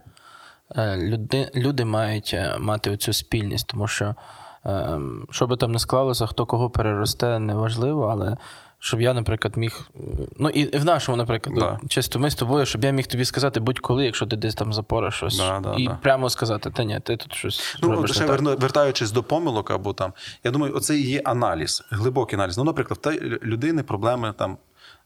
е, 0.76 0.96
люди, 0.96 1.50
люди 1.54 1.84
мають 1.84 2.30
е, 2.34 2.56
мати 2.58 2.90
оцю 2.90 3.12
спільність, 3.12 3.66
тому 3.66 3.88
що, 3.88 4.14
е, 4.66 4.98
що 5.30 5.46
би 5.46 5.56
там 5.56 5.72
не 5.72 5.78
склалося, 5.78 6.26
хто 6.26 6.46
кого 6.46 6.70
переросте, 6.70 7.38
неважливо, 7.38 8.08
але 8.08 8.36
щоб 8.84 9.00
я, 9.00 9.14
наприклад, 9.14 9.56
міг. 9.56 9.80
Ну, 10.38 10.48
і 10.48 10.78
в 10.78 10.84
нашому, 10.84 11.16
наприклад, 11.16 11.56
Да. 11.58 11.80
чисто 11.88 12.18
ми 12.18 12.30
з 12.30 12.34
тобою, 12.34 12.66
щоб 12.66 12.84
я 12.84 12.90
міг 12.90 13.06
тобі 13.06 13.24
сказати 13.24 13.60
будь-коли, 13.60 14.04
якщо 14.04 14.26
ти 14.26 14.36
десь 14.36 14.54
там 14.54 14.72
запориш 14.72 15.14
щось, 15.14 15.36
Да, 15.38 15.60
да, 15.60 15.74
і 15.78 15.86
да. 15.86 15.98
прямо 16.02 16.30
сказати, 16.30 16.70
та 16.70 16.84
ні, 16.84 17.00
ти 17.00 17.16
тут 17.16 17.34
щось. 17.34 17.76
Ну, 17.82 17.90
робиш 17.90 18.10
от 18.10 18.16
ще 18.16 18.24
не 18.24 18.30
так». 18.30 18.40
верну- 18.40 18.60
вертаючись 18.60 19.12
до 19.12 19.22
помилок 19.22 19.70
або 19.70 19.92
там, 19.92 20.12
я 20.44 20.50
думаю, 20.50 20.72
оце 20.76 20.96
і 20.96 21.02
є 21.10 21.20
аналіз, 21.24 21.84
глибокий 21.90 22.36
аналіз. 22.38 22.58
Ну, 22.58 22.64
наприклад, 22.64 23.00
в 23.04 23.46
людини 23.46 23.82
проблеми 23.82 24.34
там. 24.38 24.58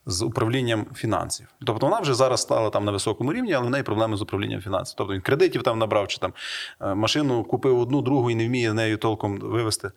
З 0.05 0.21
управлінням 0.21 0.85
фінансів. 0.95 1.47
Тобто 1.65 1.85
вона 1.85 1.99
вже 1.99 2.13
зараз 2.13 2.41
стала 2.41 2.69
там 2.69 2.85
на 2.85 2.91
високому 2.91 3.33
рівні, 3.33 3.53
але 3.53 3.67
в 3.67 3.69
неї 3.69 3.83
проблеми 3.83 4.17
з 4.17 4.21
управлінням 4.21 4.61
фінансів. 4.61 4.95
Тобто 4.97 5.13
він 5.13 5.21
кредитів 5.21 5.63
там 5.63 5.79
набрав, 5.79 6.07
чи 6.07 6.17
там 6.17 6.33
е, 6.81 6.95
машину 6.95 7.43
купив 7.43 7.79
одну, 7.79 8.01
другу 8.01 8.31
і 8.31 8.35
не 8.35 8.47
вміє 8.47 8.73
нею 8.73 8.97
толком 8.97 9.37
вивести. 9.39 9.91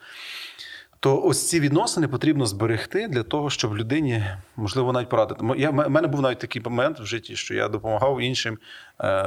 То 1.03 1.23
ось 1.23 1.49
ці 1.49 1.61
відносини 1.61 2.09
потрібно 2.09 2.47
зберегти 2.47 3.09
для 3.09 3.23
того, 3.23 3.51
щоб 3.51 3.77
людині 3.77 4.25
можливо 4.57 4.93
навіть 4.93 5.09
порадити. 5.09 5.45
Я 5.57 5.71
в 5.71 5.75
мене 5.75 6.09
був 6.09 6.21
навіть 6.21 6.39
такий 6.39 6.63
момент 6.63 7.01
в 7.01 7.05
житті, 7.05 7.37
що 7.37 7.55
я 7.55 7.69
допомагав 7.69 8.21
іншим 8.21 8.59
е, 9.01 9.23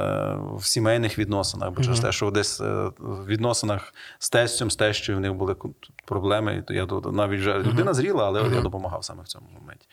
в 0.54 0.66
сімейних 0.66 1.18
відносинах, 1.18 1.70
бо 1.70 1.82
через 1.82 2.00
те, 2.00 2.12
що 2.12 2.30
десь 2.30 2.60
е, 2.60 2.90
в 2.98 3.26
відносинах 3.26 3.94
з 4.18 4.30
тестем, 4.30 4.70
з 4.70 4.76
тещою 4.76 5.18
в 5.18 5.20
них 5.20 5.34
були 5.34 5.56
проблеми. 6.04 6.64
Я 6.68 6.86
навіть 7.12 7.40
вже 7.40 7.58
людина 7.58 7.94
зріла, 7.94 8.26
але 8.26 8.54
я 8.54 8.60
допомагав 8.60 9.04
саме 9.04 9.22
в 9.22 9.26
цьому 9.26 9.46
моменті. 9.60 9.86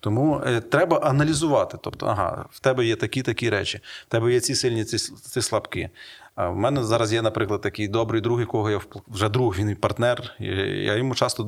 Тому 0.00 0.42
е, 0.46 0.60
треба 0.60 0.98
аналізувати. 0.98 1.78
Тобто, 1.82 2.06
ага, 2.06 2.44
в 2.50 2.60
тебе 2.60 2.86
є 2.86 2.96
такі 2.96 3.22
такі 3.22 3.50
речі, 3.50 3.80
в 4.08 4.10
тебе 4.10 4.32
є 4.32 4.40
ці 4.40 4.54
сильні, 4.54 4.84
ці, 4.84 4.98
ці 4.98 5.42
слабкі. 5.42 5.88
А 6.34 6.48
в 6.48 6.56
мене 6.56 6.84
зараз 6.84 7.12
є, 7.12 7.22
наприклад, 7.22 7.60
такий 7.60 7.88
добрий 7.88 8.20
друг, 8.20 8.40
якого 8.40 8.70
я 8.70 8.80
вже 9.08 9.28
друг, 9.28 9.56
він 9.58 9.70
і 9.70 9.74
партнер. 9.74 10.34
І 10.40 10.46
я 10.84 10.94
йому 10.94 11.14
часто 11.14 11.42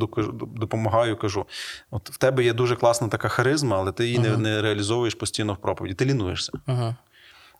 допомагаю, 0.56 1.16
кажу: 1.16 1.46
от 1.90 2.10
в 2.10 2.16
тебе 2.16 2.44
є 2.44 2.52
дуже 2.52 2.76
класна 2.76 3.08
така 3.08 3.28
харизма, 3.28 3.76
але 3.78 3.92
ти 3.92 4.06
її 4.06 4.18
не, 4.18 4.36
не 4.36 4.62
реалізовуєш 4.62 5.14
постійно 5.14 5.52
в 5.52 5.56
проповіді. 5.56 5.94
Ти 5.94 6.04
лінуєшся. 6.04 6.52
Угу. 6.68 6.94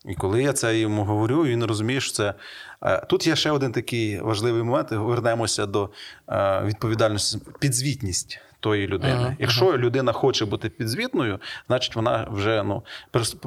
І 0.05 0.15
коли 0.15 0.43
я 0.43 0.53
це 0.53 0.79
йому 0.79 1.05
говорю, 1.05 1.45
він 1.45 1.65
розуміє, 1.65 2.01
що 2.01 2.13
це. 2.13 2.35
Е, 2.83 3.07
Тут 3.09 3.27
є 3.27 3.37
ще 3.37 3.51
один 3.51 3.73
такий 3.73 4.21
важливий 4.21 4.63
момент. 4.63 4.91
Вернемося 4.91 5.67
до 5.67 5.91
е, 6.29 6.63
відповідальності, 6.65 7.39
підзвітність 7.59 8.41
тої 8.61 8.87
людини. 8.87 9.15
Ага, 9.15 9.37
Якщо 9.39 9.79
людина 9.79 10.13
хоче 10.13 10.45
бути 10.45 10.69
підзвітною, 10.69 11.39
значить 11.67 11.97
вона 11.97 12.29
вже 12.31 12.63
ну 12.63 12.85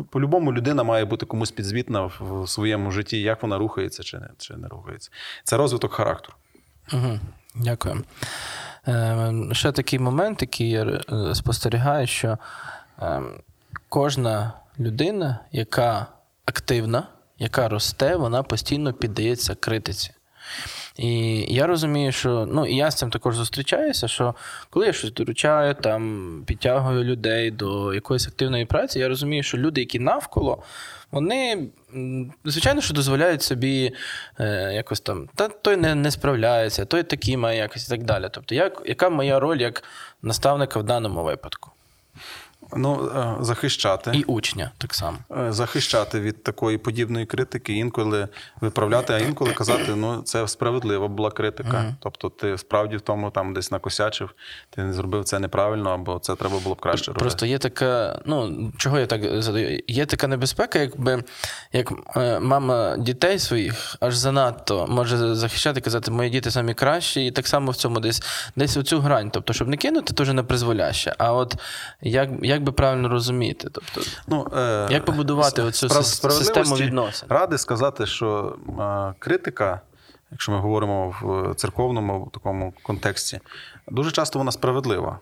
по-любому 0.10 0.54
людина 0.54 0.84
має 0.84 1.06
бути 1.06 1.26
комусь 1.26 1.52
підзвітна 1.52 2.02
в 2.02 2.22
в 2.22 2.50
своєму 2.50 2.92
житті, 2.92 3.22
як 3.22 3.42
вона 3.44 3.58
рухається 3.58 4.04
чи 4.04 4.20
не, 4.20 4.30
чи 4.38 4.54
не 4.54 4.68
рухається. 4.68 5.12
Це 5.44 5.58
розвиток 5.58 5.94
характеру. 5.94 6.34
Угу. 6.94 7.20
Дякую. 7.56 8.04
Е, 8.88 9.34
ще 9.52 9.72
такий 9.72 10.00
момент, 10.00 10.42
який 10.42 10.70
я 10.70 10.84
е, 10.84 11.36
спостерігаю, 11.36 12.08
що 12.08 12.38
е, 13.00 13.22
кожна 13.90 14.54
людина, 14.80 15.40
яка 15.52 16.08
активна, 16.46 17.08
яка 17.40 17.70
росте, 17.70 18.16
вона 18.16 18.44
постійно 18.44 18.94
піддається 18.94 19.56
критиці. 19.56 20.12
І 20.98 21.40
я 21.54 21.68
розумію, 21.68 22.12
що 22.12 22.48
ну 22.52 22.66
і 22.66 22.76
я 22.76 22.92
з 22.92 22.96
цим 22.96 23.10
також 23.10 23.36
зустрічаюся, 23.36 24.08
що 24.08 24.36
коли 24.70 24.86
я 24.86 24.94
щось 24.94 25.14
доручаю, 25.14 25.74
там 25.74 26.44
підтягую 26.48 27.04
людей 27.04 27.52
до 27.52 27.94
якоїсь 27.94 28.28
активної 28.28 28.66
праці, 28.66 29.00
я 29.00 29.08
розумію, 29.08 29.44
що 29.44 29.58
люди, 29.58 29.82
які 29.82 30.00
навколо, 30.00 30.64
вони 31.12 31.68
звичайно, 32.46 32.82
що 32.82 32.94
дозволяють 32.94 33.42
собі 33.42 33.92
е, 34.40 34.74
якось 34.74 35.00
там, 35.00 35.30
та 35.36 35.48
той 35.48 35.76
не, 35.76 35.96
не 35.96 36.12
справляється, 36.12 36.86
той 36.86 37.04
такий 37.04 37.38
має 37.38 37.58
якось 37.58 37.88
і 37.88 37.90
так 37.90 38.04
далі. 38.04 38.28
Тобто, 38.32 38.56
як, 38.56 38.82
яка 38.86 39.10
моя 39.10 39.40
роль 39.40 39.58
як 39.58 39.84
наставника 40.22 40.80
в 40.80 40.84
даному 40.84 41.24
випадку? 41.24 41.72
Ну, 42.76 43.12
е, 43.16 43.36
захищати. 43.44 44.12
І 44.14 44.24
учня 44.24 44.72
так 44.78 44.94
само. 44.94 45.18
Е, 45.38 45.52
захищати 45.52 46.20
від 46.20 46.44
такої 46.44 46.78
подібної 46.78 47.26
критики, 47.26 47.74
інколи 47.74 48.28
виправляти, 48.62 49.14
а 49.14 49.20
інколи 49.20 49.52
казати, 49.54 49.96
ну 49.96 50.22
це 50.22 50.48
справедлива 50.48 51.08
була 51.08 51.32
критика. 51.32 51.96
Тобто, 52.00 52.30
ти 52.30 52.58
справді 52.58 52.98
в 52.98 53.02
тому 53.02 53.30
там 53.30 53.54
десь 53.54 53.72
накосячив, 53.72 54.36
ти 54.70 54.84
не 54.84 54.94
зробив 54.94 55.24
це 55.24 55.40
неправильно, 55.40 55.90
або 55.90 56.20
це 56.20 56.36
треба 56.36 56.60
було 56.60 56.76
б 56.76 56.82
краще 56.82 57.12
робити. 57.12 57.24
Просто 57.24 57.46
є 57.46 57.58
така, 57.58 58.20
ну 58.26 58.72
чого 58.78 59.00
я 59.00 59.06
так 59.06 59.42
задаю? 59.42 59.80
Є 59.88 60.06
така 60.06 60.28
небезпека, 60.28 60.80
якби 60.80 61.24
як 61.74 61.94
е, 62.18 62.40
мама 62.40 62.98
дітей 62.98 63.40
своїх 63.40 63.96
аж 64.00 64.16
занадто 64.16 64.88
може 64.90 65.36
захищати, 65.36 65.82
казати, 65.82 66.12
мої 66.12 66.30
діти 66.30 66.52
самі 66.52 66.74
кращі, 66.74 67.26
і 67.26 67.32
так 67.32 67.48
само 67.48 67.72
в 67.72 67.76
цьому 67.76 68.00
десь 68.00 68.24
десь 68.56 68.78
оцю 68.78 69.00
грань. 69.00 69.30
Тобто, 69.32 69.54
щоб 69.54 69.68
не 69.68 69.78
кинути, 69.78 70.14
то 70.14 70.24
вже 70.24 70.34
не 70.34 70.44
призволяще. 70.44 71.16
А 71.18 71.34
от 71.34 71.56
як, 72.02 72.30
як 72.42 72.61
би 72.64 72.72
правильно 72.72 73.10
розуміти? 73.10 73.68
Тобто, 73.72 74.02
Ну, 74.28 74.48
е, 74.58 74.88
Як 74.92 75.06
побудувати 75.06 75.62
оцю 75.62 75.88
справ- 75.90 76.04
сис- 76.04 76.32
систему 76.32 76.76
відносин? 76.76 77.28
Ради 77.30 77.58
сказати, 77.58 78.06
що 78.06 78.56
е, 78.80 79.14
критика, 79.20 79.82
якщо 80.32 80.52
ми 80.52 80.58
говоримо 80.60 81.16
в 81.22 81.56
церковному 81.56 82.24
в 82.26 82.32
такому 82.32 82.74
контексті, 82.84 83.40
дуже 83.88 84.12
часто 84.12 84.40
вона 84.40 84.52
справедлива. 84.52 85.20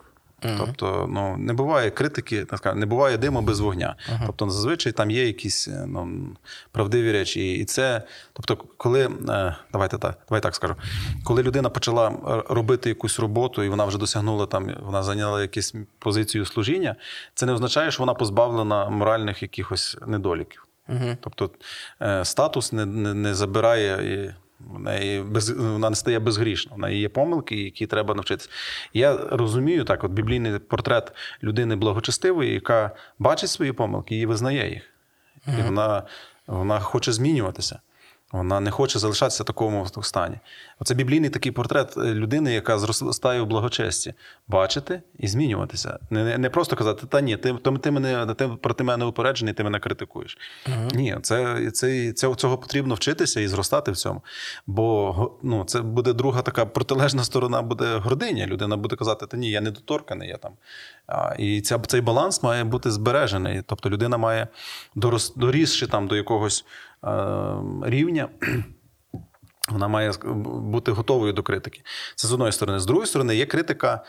Тобто, 0.57 1.07
ну 1.09 1.37
не 1.37 1.53
буває 1.53 1.89
критики, 1.89 2.45
так 2.45 2.75
не 2.75 2.85
буває 2.85 3.17
диму 3.17 3.41
без 3.41 3.59
вогня. 3.59 3.95
Тобто, 4.25 4.49
зазвичай 4.49 4.91
там 4.93 5.11
є 5.11 5.27
якісь 5.27 5.67
е, 5.67 5.85
ну, 5.87 6.27
правдиві 6.71 7.11
речі. 7.11 7.53
І 7.53 7.65
це, 7.65 8.01
тобто, 8.33 8.55
коли 8.77 9.05
е, 9.29 9.55
давайте 9.71 9.97
так, 9.97 10.17
давай 10.29 10.41
так 10.41 10.55
скажу, 10.55 10.75
коли 11.23 11.43
людина 11.43 11.69
почала 11.69 12.09
е, 12.09 12.53
робити 12.53 12.89
якусь 12.89 13.19
роботу, 13.19 13.63
і 13.63 13.69
вона 13.69 13.85
вже 13.85 13.97
досягнула 13.97 14.45
там, 14.45 14.75
вона 14.81 15.03
зайняла 15.03 15.41
якусь 15.41 15.75
позицію 15.99 16.45
служіння, 16.45 16.95
це 17.33 17.45
не 17.45 17.53
означає, 17.53 17.91
що 17.91 18.03
вона 18.03 18.13
позбавлена 18.13 18.89
моральних 18.89 19.41
якихось 19.41 19.97
недоліків. 20.07 20.65
Тобто 21.21 21.49
е, 22.01 22.25
статус 22.25 22.73
не, 22.73 22.85
не, 22.85 23.13
не 23.13 23.33
забирає. 23.33 24.35
І 24.59 24.63
В 24.73 24.79
неї 24.79 25.21
без, 25.21 25.49
вона 25.49 25.89
не 25.89 25.95
стає 25.95 26.19
безгрішна. 26.19 26.75
В 26.75 26.79
неї 26.79 27.01
є 27.01 27.09
помилки, 27.09 27.63
які 27.63 27.87
треба 27.87 28.15
навчитися. 28.15 28.49
Я 28.93 29.17
розумію 29.17 29.83
так, 29.83 30.03
от 30.03 30.11
біблійний 30.11 30.59
портрет 30.59 31.11
людини 31.43 31.75
благочестивої, 31.75 32.53
яка 32.53 32.95
бачить 33.19 33.49
свої 33.49 33.71
помилки 33.71 34.15
і 34.15 34.25
визнає 34.25 34.69
їх. 34.69 34.83
І 35.59 35.61
вона, 35.61 36.03
вона 36.47 36.79
хоче 36.79 37.11
змінюватися. 37.11 37.79
Вона 38.31 38.59
не 38.59 38.71
хоче 38.71 38.99
залишатися 38.99 39.43
в 39.43 39.45
такому 39.45 39.87
стані. 40.01 40.35
Оце 40.79 40.93
біблійний 40.93 41.29
такий 41.29 41.51
портрет 41.51 41.97
е, 41.97 42.01
людини, 42.01 42.53
яка 42.53 42.79
зростає 42.79 43.41
в 43.41 43.45
благочесті. 43.45 44.13
Бачити 44.47 45.01
і 45.19 45.27
змінюватися. 45.27 45.99
Не, 46.09 46.37
не 46.37 46.49
просто 46.49 46.75
казати, 46.75 47.07
та 47.07 47.21
ні, 47.21 47.37
ти, 47.37 47.53
ти 47.81 47.91
мене 47.91 48.33
ти 48.37 48.47
проти 48.47 48.83
мене 48.83 49.05
упереджений, 49.05 49.53
ти 49.53 49.63
мене 49.63 49.79
критикуєш. 49.79 50.37
Ні, 50.93 51.17
це, 51.21 51.71
це, 51.71 52.13
це, 52.13 52.35
цього 52.35 52.57
потрібно 52.57 52.95
вчитися 52.95 53.39
і 53.39 53.47
зростати 53.47 53.91
в 53.91 53.97
цьому. 53.97 54.21
Бо 54.67 55.31
ну, 55.43 55.63
це 55.63 55.81
буде 55.81 56.13
друга 56.13 56.41
така 56.41 56.65
протилежна 56.65 57.23
сторона, 57.23 57.61
буде 57.61 57.97
гординя. 57.97 58.47
Людина 58.47 58.77
буде 58.77 58.95
казати, 58.95 59.27
та 59.27 59.37
ні, 59.37 59.51
я 59.51 59.61
недоторканий, 59.61 60.29
я 60.29 60.37
там. 60.37 60.51
А, 61.07 61.35
і 61.37 61.61
ця, 61.61 61.79
цей 61.79 62.01
баланс 62.01 62.43
має 62.43 62.63
бути 62.63 62.91
збережений. 62.91 63.63
Тобто 63.65 63.89
людина 63.89 64.17
має 64.17 64.47
дорос, 64.95 65.33
дорісши 65.35 65.87
там 65.87 66.07
до 66.07 66.15
якогось 66.15 66.65
рівня. 67.83 68.29
Вона 69.69 69.87
має 69.87 70.11
бути 70.45 70.91
готовою 70.91 71.33
до 71.33 71.43
критики. 71.43 71.81
Це 72.15 72.27
з 72.27 72.33
одної 72.33 72.51
сторони. 72.51 72.79
З 72.79 72.85
другої 72.85 73.07
сторони, 73.07 73.35
є 73.35 73.45
критика 73.45 74.03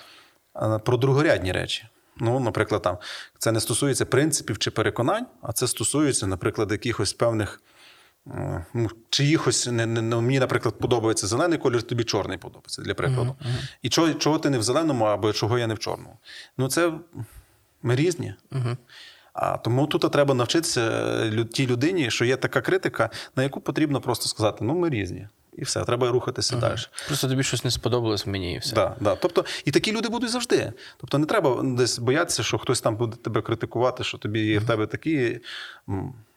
е, 0.56 0.78
про 0.78 0.96
другорядні 0.96 1.52
речі. 1.52 1.86
Ну, 2.16 2.40
наприклад, 2.40 2.82
там 2.82 2.98
це 3.38 3.52
не 3.52 3.60
стосується 3.60 4.06
принципів 4.06 4.58
чи 4.58 4.70
переконань, 4.70 5.26
а 5.42 5.52
це 5.52 5.66
стосується, 5.68 6.26
наприклад, 6.26 6.72
якихось 6.72 7.12
певних. 7.12 7.62
е, 8.26 8.66
ну, 8.74 8.88
Чиїхось 9.10 9.66
не, 9.66 9.86
не, 9.86 10.02
не 10.02 10.16
мені, 10.16 10.38
наприклад, 10.38 10.78
подобається 10.78 11.26
зелений 11.26 11.58
колір, 11.58 11.82
тобі 11.82 12.04
чорний 12.04 12.38
подобається 12.38 12.82
для 12.82 12.94
прикладу. 12.94 13.36
І 13.82 13.88
чого, 13.88 14.14
чого 14.14 14.38
ти 14.38 14.50
не 14.50 14.58
в 14.58 14.62
зеленому, 14.62 15.04
або 15.04 15.32
чого 15.32 15.58
я 15.58 15.66
не 15.66 15.74
в 15.74 15.78
чорному? 15.78 16.18
Ну, 16.58 16.68
це 16.68 16.92
ми 17.82 17.96
різні. 17.96 18.34
А 19.32 19.56
тому 19.56 19.86
тут 19.86 20.12
треба 20.12 20.34
навчитися 20.34 20.80
е, 20.80 21.44
тій 21.44 21.66
людині, 21.66 22.10
що 22.10 22.24
є 22.24 22.36
така 22.36 22.60
критика, 22.60 23.10
на 23.36 23.42
яку 23.42 23.60
потрібно 23.60 24.00
просто 24.00 24.28
сказати: 24.28 24.58
ну, 24.60 24.74
ми 24.74 24.88
різні. 24.88 25.28
І 25.58 25.62
все, 25.62 25.84
треба 25.84 26.08
рухатися 26.08 26.56
далі. 26.56 26.78
просто 27.06 27.28
тобі 27.28 27.42
щось 27.42 27.64
не 27.64 27.70
сподобалось 27.70 28.26
мені 28.26 28.54
і 28.54 28.58
все. 28.58 28.74
Да, 28.74 28.96
да. 29.00 29.16
Тобто, 29.16 29.44
і 29.64 29.70
такі 29.70 29.92
люди 29.92 30.08
будуть 30.08 30.30
завжди. 30.30 30.72
Тобто, 30.96 31.18
не 31.18 31.26
треба 31.26 31.62
десь 31.62 31.98
боятися, 31.98 32.42
що 32.42 32.58
хтось 32.58 32.80
там 32.80 32.96
буде 32.96 33.16
тебе 33.16 33.42
критикувати, 33.42 34.04
що 34.04 34.18
тобі 34.18 34.40
є 34.40 34.58
в 34.58 34.66
тебе 34.66 34.86
такі. 34.86 35.40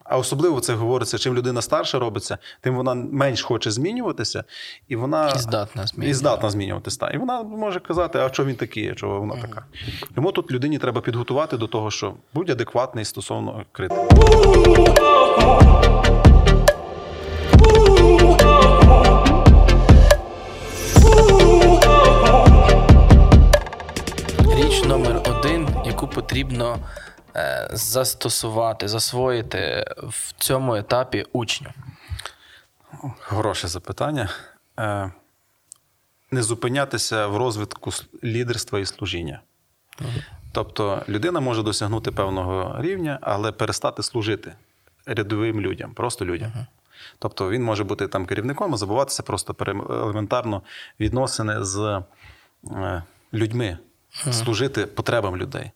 А 0.04 0.18
особливо 0.18 0.60
це 0.60 0.74
говориться, 0.74 1.18
чим 1.18 1.34
людина 1.36 1.62
старша 1.62 2.00
робиться, 2.00 2.38
тим 2.62 2.76
вона 2.76 2.94
менш 2.94 3.42
хоче 3.42 3.72
змінюватися, 3.72 4.44
і 4.88 4.96
вона 4.96 5.30
І 5.36 5.40
здатна 5.40 5.84
і 5.84 5.88
змінюватися. 5.88 6.20
здатна 6.20 6.50
змінюватися. 6.50 7.00
та. 7.00 7.10
І 7.10 7.18
вона 7.18 7.44
може 7.44 7.80
казати, 7.80 8.20
а 8.20 8.30
чого 8.30 8.50
він 8.50 8.56
такий, 8.56 8.90
а 8.90 8.96
чого 8.96 9.20
вона 9.20 9.36
така. 9.42 9.66
Тому 10.16 10.32
тут 10.32 10.52
людині 10.52 10.80
треба 10.80 11.02
підготувати 11.02 11.58
до 11.58 11.68
того, 11.68 11.92
що 11.92 12.14
будь 12.34 12.50
адекватний 12.50 13.06
стосовно 13.06 13.66
критики. 13.72 14.02
Річ 24.56 24.84
номер 24.84 25.22
один, 25.30 25.68
яку 25.86 26.08
потрібно 26.08 26.78
застосувати, 27.72 28.88
засвоїти 28.88 29.86
в 29.98 30.34
цьому 30.38 30.76
етапі 30.76 31.26
учню? 31.34 31.68
Хороше 33.20 33.68
запитання. 33.68 34.30
Е, 34.80 35.12
не 36.32 36.44
зупинятися 36.44 37.28
в 37.28 37.38
розвитку 37.38 37.92
лідерства 38.24 38.80
і 38.80 38.86
служіння. 38.86 39.42
Тобто 40.52 41.02
людина 41.10 41.40
може 41.40 41.64
досягнути 41.64 42.12
певного 42.12 42.82
рівня, 42.82 43.20
але 43.22 43.52
перестати 43.52 44.04
служити 44.04 44.54
рядовим 45.06 45.62
людям, 45.62 45.94
просто 45.94 46.26
людям. 46.26 46.52
Тобто 47.20 47.50
він 47.50 47.64
може 47.64 47.84
бути 47.84 48.08
там 48.08 48.26
керівником, 48.26 48.74
а 48.74 48.78
забуватися 48.78 49.24
просто 49.24 49.56
елементарно 49.90 50.62
відносини 51.00 51.64
з 51.64 52.04
е, 52.72 53.04
людьми, 53.34 53.78
служити 54.32 54.86
потребам 54.86 55.38
людей. 55.38 55.72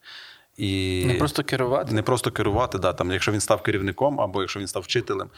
І 0.57 1.03
Не 1.07 1.13
просто 1.13 1.43
керувати. 1.43 1.93
не 1.93 2.01
просто 2.01 2.31
керувати, 2.31 2.77
да, 2.77 2.93
там, 2.93 3.11
якщо 3.11 3.31
він 3.31 3.39
став 3.39 3.61
керівником 3.61 4.21
або 4.21 4.41
якщо 4.41 4.59
він 4.59 4.67
став 4.67 4.83
вчителем, 4.83 5.29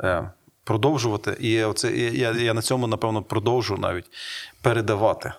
е, 0.00 0.30
продовжувати. 0.64 1.36
І 1.40 1.62
оце, 1.62 1.92
я, 1.96 2.32
я 2.32 2.54
на 2.54 2.62
цьому, 2.62 2.86
напевно, 2.86 3.22
продовжу 3.22 3.76
навіть 3.76 4.04
передавати, 4.62 5.32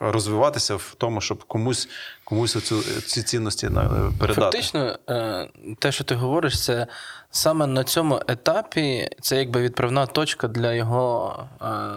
розвиватися 0.00 0.76
в 0.76 0.94
тому, 0.98 1.20
щоб 1.20 1.44
комусь, 1.44 1.88
комусь 2.24 2.56
оцю, 2.56 2.82
ці 2.82 3.22
цінності 3.22 3.66
е, 3.66 3.70
передати. 4.18 4.40
Фактично, 4.40 4.98
е, 5.10 5.48
те, 5.78 5.92
що 5.92 6.04
ти 6.04 6.14
говориш, 6.14 6.64
це 6.64 6.86
саме 7.30 7.66
на 7.66 7.84
цьому 7.84 8.20
етапі 8.28 9.08
це 9.20 9.36
якби 9.36 9.62
відправна 9.62 10.06
точка 10.06 10.48
для 10.48 10.72
його 10.72 11.36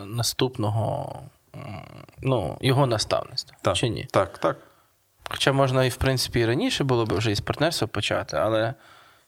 наступного, 0.05 1.15
ну, 2.21 2.57
його 2.61 2.87
наставництва. 2.87 3.57
так, 3.61 3.75
Чи 3.75 3.89
ні? 3.89 4.07
Так, 4.11 4.37
так. 4.37 4.57
Хоча 5.29 5.51
можна 5.51 5.85
і, 5.85 5.89
в 5.89 5.95
принципі, 5.95 6.39
і 6.39 6.45
раніше 6.45 6.83
було 6.83 7.05
б 7.05 7.13
вже 7.13 7.31
із 7.31 7.39
партнерства 7.39 7.87
почати, 7.87 8.37
але 8.37 8.73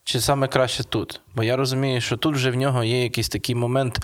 чи 0.04 0.20
саме 0.20 0.48
краще 0.48 0.84
тут? 0.84 1.22
Бо 1.36 1.44
я 1.44 1.56
розумію, 1.56 2.02
що 2.02 2.18
тут 2.18 2.36
вже 2.36 2.52
в 2.52 2.56
нього 2.56 2.84
є 2.84 3.04
якийсь 3.04 3.30
такий 3.30 3.56
момент 3.56 4.00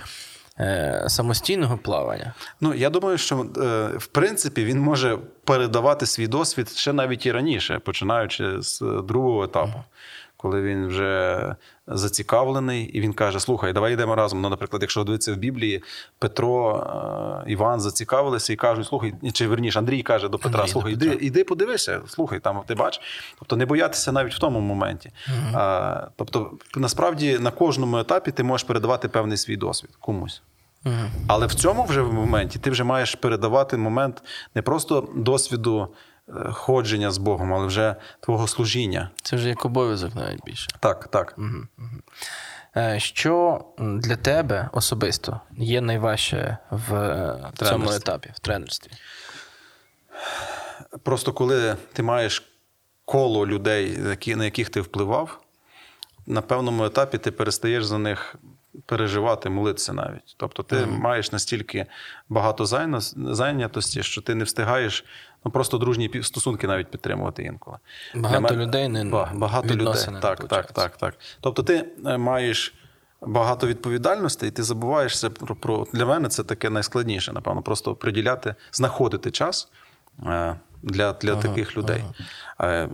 е, 0.58 1.04
самостійного 1.08 1.78
плавання. 1.78 2.34
Ну, 2.60 2.74
я 2.74 2.90
думаю, 2.90 3.18
що 3.18 3.46
е, 3.56 3.86
в 3.98 4.06
принципі 4.06 4.64
він 4.64 4.80
може 4.80 5.18
передавати 5.44 6.06
свій 6.06 6.26
досвід 6.26 6.68
ще 6.68 6.92
навіть 6.92 7.26
і 7.26 7.32
раніше, 7.32 7.78
починаючи 7.78 8.62
з 8.62 8.80
другого 9.04 9.44
етапу, 9.44 9.84
коли 10.44 10.62
він 10.62 10.86
вже 10.86 11.54
зацікавлений, 11.86 12.84
і 12.84 13.00
він 13.00 13.12
каже: 13.12 13.40
Слухай, 13.40 13.72
давай 13.72 13.92
йдемо 13.92 14.14
разом. 14.14 14.40
Ну, 14.40 14.48
наприклад, 14.48 14.82
якщо 14.82 15.04
дивитися 15.04 15.32
в 15.32 15.36
Біблії, 15.36 15.82
Петро, 16.18 16.86
е, 17.46 17.50
Іван 17.50 17.80
зацікавилися 17.80 18.52
і 18.52 18.56
кажуть, 18.56 18.86
слухай, 18.86 19.14
чи 19.32 19.48
верніше, 19.48 19.78
Андрій 19.78 20.02
каже 20.02 20.28
до 20.28 20.38
Петра: 20.38 20.60
Андрій 20.60 20.66
до 20.66 20.72
слухай, 20.72 20.94
Петра. 20.96 21.12
іди, 21.12 21.26
іди 21.26 21.44
подивися, 21.44 22.00
слухай, 22.06 22.40
там 22.40 22.62
ти 22.66 22.74
бач. 22.74 23.00
Тобто 23.38 23.56
не 23.56 23.66
боятися 23.66 24.12
навіть 24.12 24.34
в 24.34 24.38
тому 24.38 24.60
моменті. 24.60 25.10
А, 25.54 26.06
тобто, 26.16 26.52
насправді 26.76 27.38
на 27.38 27.50
кожному 27.50 27.98
етапі 27.98 28.30
ти 28.30 28.42
можеш 28.42 28.66
передавати 28.66 29.08
певний 29.08 29.36
свій 29.36 29.56
досвід 29.56 29.90
комусь. 30.00 30.42
Угу. 30.86 30.94
Але 31.26 31.46
в 31.46 31.54
цьому 31.54 31.84
вже 31.84 32.02
моменті 32.02 32.58
ти 32.58 32.70
вже 32.70 32.84
маєш 32.84 33.14
передавати 33.14 33.76
момент 33.76 34.22
не 34.54 34.62
просто 34.62 35.08
досвіду 35.16 35.82
е, 35.82 35.86
ходження 36.52 37.10
з 37.10 37.18
Богом, 37.18 37.54
але 37.54 37.66
вже 37.66 37.96
твого 38.20 38.46
служіння. 38.48 39.10
Це 39.22 39.36
вже 39.36 39.48
як 39.48 39.64
обов'язок 39.64 40.14
навіть 40.14 40.44
більше. 40.44 40.68
Так, 40.80 41.08
так. 41.08 41.36
Е, 42.76 43.00
Що 43.00 43.64
для 43.78 44.16
тебе 44.16 44.68
особисто 44.72 45.40
є 45.56 45.80
найважче 45.80 46.58
в 46.70 46.94
е, 46.94 47.52
цьому 47.54 47.90
етапі, 47.90 48.32
в 48.34 48.38
тренерстві? 48.38 48.92
Просто 51.02 51.32
коли 51.32 51.76
ти 51.92 52.02
маєш 52.02 52.54
коло 53.04 53.46
людей, 53.46 53.98
на 54.26 54.44
яких 54.44 54.68
ти 54.68 54.80
впливав, 54.80 55.40
на 56.26 56.42
певному 56.42 56.84
етапі 56.84 57.18
ти 57.18 57.30
перестаєш 57.30 57.84
за 57.84 57.98
них 57.98 58.36
переживати, 58.86 59.48
молитися 59.48 59.92
навіть. 59.92 60.34
Тобто 60.36 60.62
ти 60.62 60.86
маєш 60.86 61.32
настільки 61.32 61.86
багато 62.28 62.66
зайнятості, 63.14 64.02
що 64.02 64.22
ти 64.22 64.34
не 64.34 64.44
встигаєш 64.44 65.04
ну, 65.44 65.50
просто 65.50 65.78
дружні 65.78 66.22
стосунки 66.22 66.66
навіть 66.66 66.90
підтримувати 66.90 67.42
інколи. 67.42 67.76
Багато 68.14 68.40
мене- 68.40 68.64
людей 68.66 68.88
не 68.88 69.04
Ба- 69.04 69.30
багато 69.34 69.68
людей. 69.74 70.06
не 70.12 70.20
Так, 70.20 70.44
так, 70.48 70.72
так, 70.72 70.96
так. 70.96 71.14
Тобто 71.40 71.62
ти 71.62 71.84
е, 72.06 72.18
маєш 72.18 72.74
багато 73.22 73.66
відповідальностей, 73.66 74.48
і 74.48 74.52
ти 74.52 74.62
забуваєшся 74.62 75.30
про, 75.30 75.56
про 75.56 75.86
для 75.92 76.06
мене 76.06 76.28
це 76.28 76.44
таке 76.44 76.70
найскладніше, 76.70 77.32
напевно, 77.32 77.62
просто 77.62 77.94
приділяти, 77.94 78.54
знаходити 78.72 79.30
час. 79.30 79.68
е, 80.26 80.56
Для, 80.82 81.12
для 81.12 81.36
таких 81.36 81.76
людей. 81.76 82.04
Е, 82.60 82.88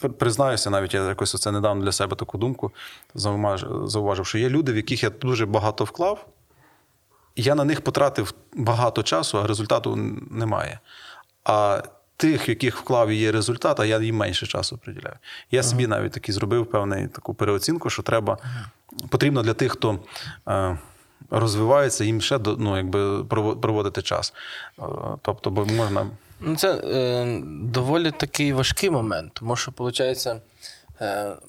пр- 0.00 0.12
Признаюся, 0.12 0.70
навіть 0.70 0.94
я 0.94 1.08
якось 1.08 1.40
це 1.40 1.50
недавно 1.52 1.84
для 1.84 1.92
себе 1.92 2.16
таку 2.16 2.38
думку 2.38 2.72
зауважив, 3.14 4.26
що 4.26 4.38
є 4.38 4.48
люди, 4.48 4.72
в 4.72 4.76
яких 4.76 5.02
я 5.02 5.10
дуже 5.10 5.46
багато 5.46 5.84
вклав, 5.84 6.26
і 7.34 7.42
я 7.42 7.54
на 7.54 7.64
них 7.64 7.80
потратив 7.80 8.34
багато 8.54 9.02
часу, 9.02 9.38
а 9.40 9.46
результату 9.46 9.96
немає. 10.30 10.80
А 11.44 11.82
тих, 12.22 12.48
в 12.48 12.50
яких 12.50 12.76
вклав 12.76 13.12
є 13.12 13.32
результат, 13.32 13.80
а 13.80 13.84
я 13.84 14.00
їм 14.00 14.16
менше 14.16 14.46
часу 14.46 14.78
приділяю. 14.78 15.16
Я 15.50 15.62
собі 15.62 15.86
навіть 15.86 16.12
таки 16.12 16.32
зробив 16.32 16.66
певну 16.66 17.08
таку 17.08 17.34
переоцінку, 17.34 17.90
що 17.90 18.02
треба 18.02 18.38
потрібно 19.08 19.42
для 19.42 19.54
тих, 19.54 19.72
хто 19.72 19.98
е, 20.48 20.78
розвивається, 21.30 22.04
їм 22.04 22.20
ще 22.20 22.38
ну, 22.58 22.76
якби 22.76 23.24
проводити 23.54 24.02
час. 24.02 24.34
Е, 24.78 24.82
тобто, 25.22 25.50
бо 25.50 25.64
можна. 25.64 26.06
Ну, 26.40 26.56
це 26.56 26.74
е, 26.74 27.40
доволі 27.62 28.10
такий 28.10 28.52
важкий 28.52 28.90
момент, 28.90 29.32
тому 29.34 29.56
що, 29.56 29.72
виходить, 29.78 30.26
е, 30.26 30.40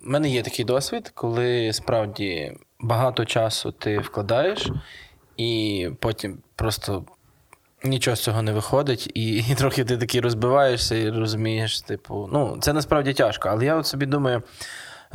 в 0.04 0.10
мене 0.10 0.30
є 0.30 0.44
такий 0.44 0.66
досвід, 0.66 1.12
коли 1.16 1.74
справді 1.74 2.58
багато 2.80 3.26
часу 3.26 3.72
ти 3.72 4.00
вкладаєш, 4.00 4.68
і 5.38 5.90
потім 6.00 6.38
просто 6.56 7.06
нічого 7.84 8.16
з 8.16 8.24
цього 8.24 8.42
не 8.42 8.52
виходить, 8.52 9.12
і, 9.14 9.38
і 9.38 9.56
трохи 9.56 9.86
ти 9.86 9.98
такий 9.98 10.22
розбиваєшся 10.22 10.96
і 10.96 11.10
розумієш, 11.10 11.82
типу, 11.82 12.30
ну, 12.34 12.58
це 12.62 12.74
насправді 12.74 13.14
тяжко. 13.14 13.50
Але 13.50 13.66
я 13.66 13.76
от 13.76 13.88
собі 13.88 14.06
думаю. 14.06 14.44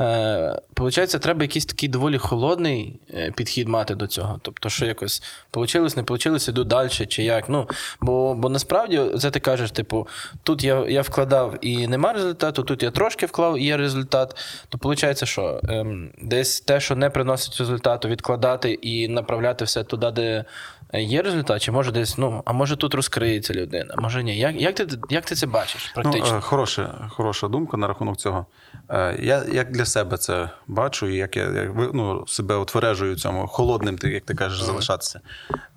Е, 0.01 0.61
Получається, 0.73 1.19
треба 1.19 1.41
якийсь 1.41 1.65
такий 1.65 1.89
доволі 1.89 2.17
холодний 2.17 2.99
е, 3.13 3.31
підхід 3.31 3.67
мати 3.67 3.95
до 3.95 4.07
цього. 4.07 4.39
Тобто, 4.41 4.69
що 4.69 4.85
якось 4.85 5.23
получилось, 5.51 5.97
не 5.97 6.03
получилось, 6.03 6.47
іду 6.47 6.63
далі, 6.63 6.89
чи 6.89 7.23
як. 7.23 7.49
Ну, 7.49 7.67
бо, 8.01 8.35
бо 8.35 8.49
насправді 8.49 9.01
це 9.19 9.31
ти 9.31 9.39
кажеш, 9.39 9.71
типу, 9.71 10.07
тут 10.43 10.63
я, 10.63 10.85
я 10.87 11.01
вкладав 11.01 11.57
і 11.61 11.87
нема 11.87 12.13
результату, 12.13 12.63
тут 12.63 12.83
я 12.83 12.91
трошки 12.91 13.25
вклав 13.25 13.57
і 13.57 13.63
є 13.63 13.77
результат. 13.77 14.35
То 14.69 14.77
виходить, 14.81 15.27
що 15.27 15.61
ем, 15.69 16.09
десь 16.21 16.61
те, 16.61 16.79
що 16.79 16.95
не 16.95 17.09
приносить 17.09 17.59
результату, 17.59 18.07
відкладати 18.07 18.71
і 18.71 19.07
направляти 19.07 19.65
все 19.65 19.83
туди, 19.83 20.11
де 20.11 20.45
є 20.93 21.21
результат, 21.21 21.61
чи 21.61 21.71
може 21.71 21.91
десь, 21.91 22.17
ну, 22.17 22.41
а 22.45 22.53
може 22.53 22.75
тут 22.75 22.93
розкриється 22.93 23.53
людина, 23.53 23.95
може 23.97 24.23
ні. 24.23 24.37
Як, 24.37 24.61
як, 24.61 24.75
ти, 24.75 24.87
як 25.09 25.25
ти 25.25 25.35
це 25.35 25.47
бачиш 25.47 25.91
практично? 25.95 26.31
Ну, 26.31 26.37
е, 26.37 26.41
хороша, 26.41 27.09
хороша 27.09 27.47
думка 27.47 27.77
на 27.77 27.87
рахунок 27.87 28.17
цього. 28.17 28.45
Е, 28.89 29.17
Я 29.21 29.43
як 29.51 29.71
для 29.71 29.85
себе 29.85 30.17
це 30.17 30.49
бачу, 30.67 31.07
і 31.07 31.15
як 31.15 31.37
я 31.37 31.43
як, 31.43 31.71
ну, 31.93 32.27
себе 32.27 32.55
утверджую 32.55 33.15
цьому 33.15 33.47
холодним, 33.47 33.97
як 34.03 34.23
ти 34.25 34.35
кажеш, 34.35 34.61
залишатися. 34.63 35.21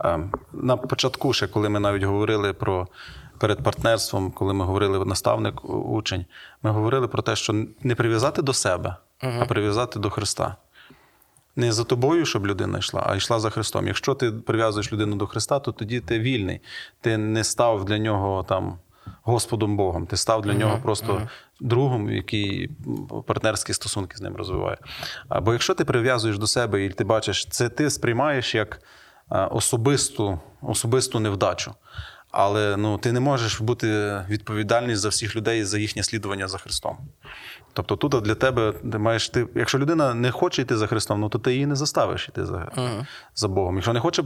Е, 0.05 0.19
На 0.53 0.77
початку, 0.77 1.33
ще 1.33 1.47
коли 1.47 1.69
ми 1.69 1.81
навіть 1.81 2.03
говорили 2.03 2.53
про 2.53 2.89
перед 3.39 3.63
партнерством, 3.63 4.31
коли 4.31 4.55
ми 4.55 4.65
говорили 4.65 5.05
наставник, 5.05 5.65
учень, 5.65 6.25
ми 6.63 6.71
говорили 6.71 7.09
про 7.09 7.23
те, 7.23 7.37
що 7.37 7.65
не 7.83 7.95
прив'язати 7.95 8.43
до 8.43 8.53
себе, 8.53 8.97
а 9.21 9.45
прив'язати 9.45 9.99
до 9.99 10.11
Христа. 10.11 10.57
Не 11.57 11.73
за 11.73 11.85
тобою, 11.85 12.25
щоб 12.25 12.47
людина 12.47 12.79
йшла, 12.79 13.03
а 13.07 13.17
йшла 13.17 13.41
за 13.41 13.51
Христом. 13.51 13.87
Якщо 13.87 14.15
ти 14.15 14.33
прив'язуєш 14.33 14.93
людину 14.93 15.17
до 15.17 15.27
Христа, 15.27 15.59
то 15.59 15.73
тоді 15.73 16.01
ти 16.01 16.19
вільний. 16.19 16.61
Ти 17.01 17.19
не 17.19 17.45
став 17.45 17.85
для 17.85 17.99
нього 17.99 18.43
там 18.49 18.79
Господом 19.23 19.77
Богом, 19.77 20.07
ти 20.07 20.17
став 20.17 20.43
для 20.43 20.55
нього 20.55 20.79
просто 20.83 21.29
другом, 21.61 22.11
який 22.11 22.71
партнерські 23.27 23.73
стосунки 23.73 24.17
з 24.17 24.21
ним 24.21 24.37
розвиває. 24.37 24.77
Або 25.29 25.53
якщо 25.53 25.75
ти 25.75 25.85
прив'язуєш 25.85 26.39
до 26.39 26.47
себе 26.47 26.85
і 26.85 26.89
ти 26.89 27.05
бачиш, 27.05 27.47
це 27.51 27.69
ти 27.69 27.91
сприймаєш 27.91 28.55
як 28.55 28.83
особисту, 29.51 30.41
особисту 30.63 31.21
невдачу. 31.21 31.75
Але 32.31 32.77
ну, 32.77 32.99
ти 32.99 33.13
не 33.13 33.21
можеш 33.21 33.61
бути 33.61 34.21
відповідальний 34.29 34.97
за 34.97 35.09
всіх 35.09 35.37
людей 35.37 35.65
за 35.65 35.79
їхнє 35.79 36.03
слідування 36.03 36.49
за 36.49 36.59
Христом. 36.59 36.99
Тобто 37.73 37.97
тут 37.97 38.25
для 38.25 38.35
тебе 38.35 38.73
ти 38.93 38.99
маєш 38.99 39.29
ти, 39.29 39.47
якщо 39.55 39.79
людина 39.79 40.15
не 40.15 40.31
хоче 40.31 40.63
йти 40.63 40.77
за 40.77 40.87
Христом, 40.87 41.21
ну 41.21 41.29
то 41.29 41.39
ти 41.39 41.53
її 41.53 41.67
не 41.67 41.77
заставиш 41.77 42.29
йти 42.29 42.47
за, 42.47 42.73
за 43.35 43.49
Богом. 43.49 43.75
Якщо 43.75 43.93
не 43.93 44.01
хоче 44.01 44.23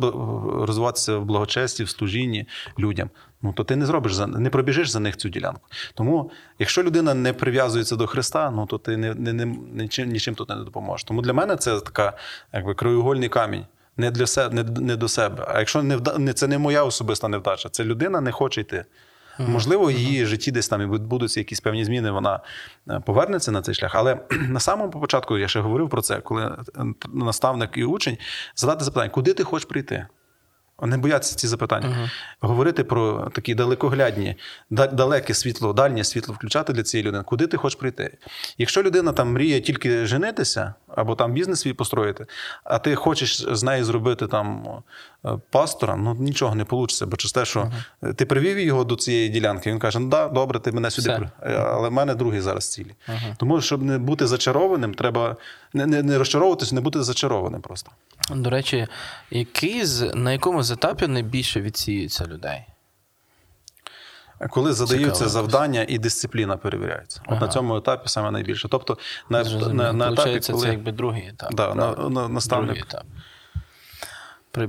розвиватися 0.61 1.17
в 1.17 1.25
благочесті, 1.25 1.85
в 1.85 1.89
служінні 1.89 2.47
людям, 2.79 3.11
ну 3.43 3.53
то 3.53 3.65
ти 3.65 3.77
не 3.77 3.87
зробиш 3.87 4.15
за 4.15 4.27
не 4.27 4.51
пробіжиш 4.51 4.89
за 4.89 5.01
них 5.01 5.17
цю 5.17 5.29
ділянку. 5.29 5.61
Тому, 5.95 6.31
якщо 6.59 6.83
людина 6.83 7.15
не 7.15 7.33
прив'язується 7.33 7.97
до 7.97 8.07
Христа, 8.07 8.51
ну 8.51 8.67
то 8.67 8.79
ти 8.79 8.97
не, 8.97 9.15
не, 9.15 9.33
не, 9.33 9.47
нічим, 9.73 10.09
нічим 10.09 10.35
тут 10.35 10.49
не 10.49 10.57
допоможеш. 10.57 11.05
Тому 11.05 11.23
для 11.23 11.33
мене 11.33 11.57
це 11.57 11.81
така 11.81 12.13
якби 12.53 12.75
краєугольний 12.75 13.29
камінь. 13.29 13.65
Не 13.99 14.11
для 14.11 14.27
себе, 14.27 14.55
не, 14.55 14.81
не 14.81 14.97
до 14.97 15.09
себе. 15.09 15.47
А 15.49 15.59
якщо 15.59 15.83
не 15.83 15.97
вда, 15.97 16.19
не 16.19 16.33
це 16.33 16.47
не 16.47 16.59
моя 16.59 16.85
особиста 16.85 17.29
невдача, 17.29 17.69
це 17.69 17.85
людина 17.85 18.21
не 18.21 18.33
хоче 18.33 18.61
йти. 18.61 18.85
Можливо, 19.38 19.90
її 19.90 20.27
житті 20.27 20.51
десь 20.53 20.68
там 20.68 20.83
і 20.83 20.87
відбудуться 20.87 21.40
якісь 21.40 21.61
певні 21.61 21.85
зміни, 21.85 22.11
вона 22.11 22.40
е, 22.90 23.01
повернеться 23.01 23.53
на 23.53 23.62
цей 23.62 23.75
шлях. 23.75 23.94
Але 23.94 24.20
на 24.49 24.61
самому 24.61 24.90
початку 24.90 25.38
я 25.38 25.49
ще 25.49 25.61
говорив 25.61 25.88
про 25.88 26.03
це, 26.03 26.20
коли 26.20 26.42
е, 26.44 26.55
наставник 27.12 27.70
і 27.77 27.85
учень 27.85 28.18
задати 28.57 28.85
запитання, 28.85 29.11
куди 29.11 29.35
ти 29.35 29.44
хочеш 29.44 29.68
прийти? 29.68 30.07
Не 30.83 30.97
боятися 30.99 31.37
ці 31.37 31.49
запитання. 31.49 31.89
Мгм. 31.89 32.11
Говорити 32.41 32.85
про 32.85 33.31
такі 33.35 33.55
далекоглядні, 33.55 34.37
далеке 34.71 35.35
світло, 35.35 35.73
дальнє 35.73 36.05
світло 36.05 36.35
включати 36.35 36.73
для 36.73 36.83
цієї 36.83 37.09
людини, 37.09 37.25
куди 37.27 37.47
ти 37.47 37.57
хочеш 37.57 37.79
прийти. 37.81 38.19
Якщо 38.59 38.83
людина 38.83 39.12
там 39.12 39.33
мріє 39.33 39.61
тільки 39.61 40.07
женитися 40.07 40.75
або 40.97 41.15
там 41.15 41.33
бізнес 41.33 41.61
свій 41.61 41.73
построїти, 41.73 42.27
а 42.65 42.79
ти 42.79 42.95
хочеш 42.95 43.47
з 43.51 43.62
нею 43.62 43.85
зробити 43.85 44.27
там 44.27 44.67
е, 45.25 45.29
пастора, 45.51 45.97
ну 45.97 46.15
нічого 46.15 46.55
не 46.55 46.65
вийде, 46.71 47.07
бо 47.07 47.17
через 47.17 47.33
те, 47.33 47.45
що 47.45 47.73
ти 48.17 48.27
привів 48.27 48.59
його 48.59 48.85
до 48.85 48.97
цієї 48.97 49.29
ділянки, 49.29 49.71
він 49.71 49.79
каже: 49.79 49.99
ну 49.99 50.09
да, 50.09 50.29
добре, 50.29 50.61
ти 50.61 50.73
мене 50.73 50.91
сюди, 50.91 51.09
при- 51.41 51.53
е, 51.53 51.57
але 51.57 51.89
в 51.89 51.93
мене 51.93 52.15
другий 52.15 52.41
зараз 52.41 52.69
цілі. 52.73 52.95
Тому, 53.37 53.61
щоб 53.61 53.83
не 53.83 53.99
бути 53.99 54.27
зачарованим, 54.27 54.95
треба 54.95 55.37
не, 55.73 55.87
не, 55.87 56.03
не 56.03 56.19
розчаровуватися, 56.19 56.75
не 56.75 56.81
бути 56.81 57.03
зачарованим 57.03 57.61
просто. 57.61 57.91
До 58.31 58.51
речі, 58.51 58.87
який 59.31 59.85
з, 59.85 60.15
на 60.15 60.33
якому 60.33 60.62
з 60.62 60.71
етапі 60.71 61.07
найбільше 61.07 61.61
відсіюється 61.61 62.27
людей? 62.27 62.65
Коли 64.51 64.73
задаються 64.73 65.12
Цікаво 65.12 65.31
завдання 65.31 65.87
і 65.89 65.99
дисципліна 65.99 66.57
перевіряється. 66.57 67.21
От 67.27 67.33
Ага. 67.33 67.41
на 67.47 67.53
цьому 67.53 67.77
етапі 67.77 68.09
саме 68.09 68.31
найбільше. 68.31 68.69
Тобто 68.69 68.99
на, 69.31 69.45
Зрозуміло. 69.45 69.75
на, 69.75 69.93
на 69.93 70.12
етапі, 70.12 70.41
коли 70.53 70.62
це 70.62 70.69
якби 70.69 70.93
другий 70.93 71.29
етап. 71.29 71.55
Да, 71.55 71.75
на- 71.75 72.09
на- 72.09 72.29
наставник. 72.29 72.67
Другий 72.69 72.83
етап. 72.83 73.05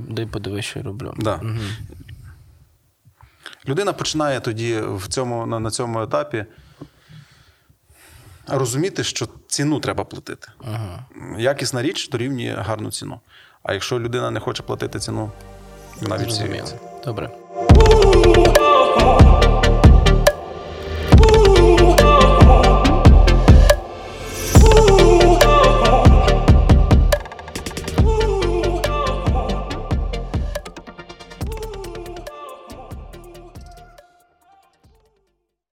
Дай 0.10 0.26
подивись, 0.26 0.66
що 0.66 0.80
я 0.80 0.86
роблю. 0.86 1.14
Да. 1.18 1.38
Мгм. 1.38 1.70
людина 3.68 3.94
починає 3.94 4.40
тоді 4.40 4.80
в 4.82 5.08
цьому, 5.08 5.46
на, 5.46 5.60
на 5.60 5.72
цьому 5.72 6.02
етапі 6.02 6.46
розуміти, 8.48 9.04
що 9.04 9.28
ціну 9.48 9.80
треба 9.80 10.04
платити. 10.04 10.48
Ага. 10.64 11.06
Якісна 11.38 11.82
річ 11.82 12.10
дорівнює 12.10 12.54
гарну 12.54 12.92
ціну. 12.92 13.20
А 13.68 13.74
якщо 13.74 14.00
людина 14.00 14.32
не 14.32 14.40
хоче 14.40 14.64
платити 14.64 15.00
ціну, 15.00 15.32
вона 16.02 16.18
відсіюється. 16.18 16.76
Добре. 17.06 17.30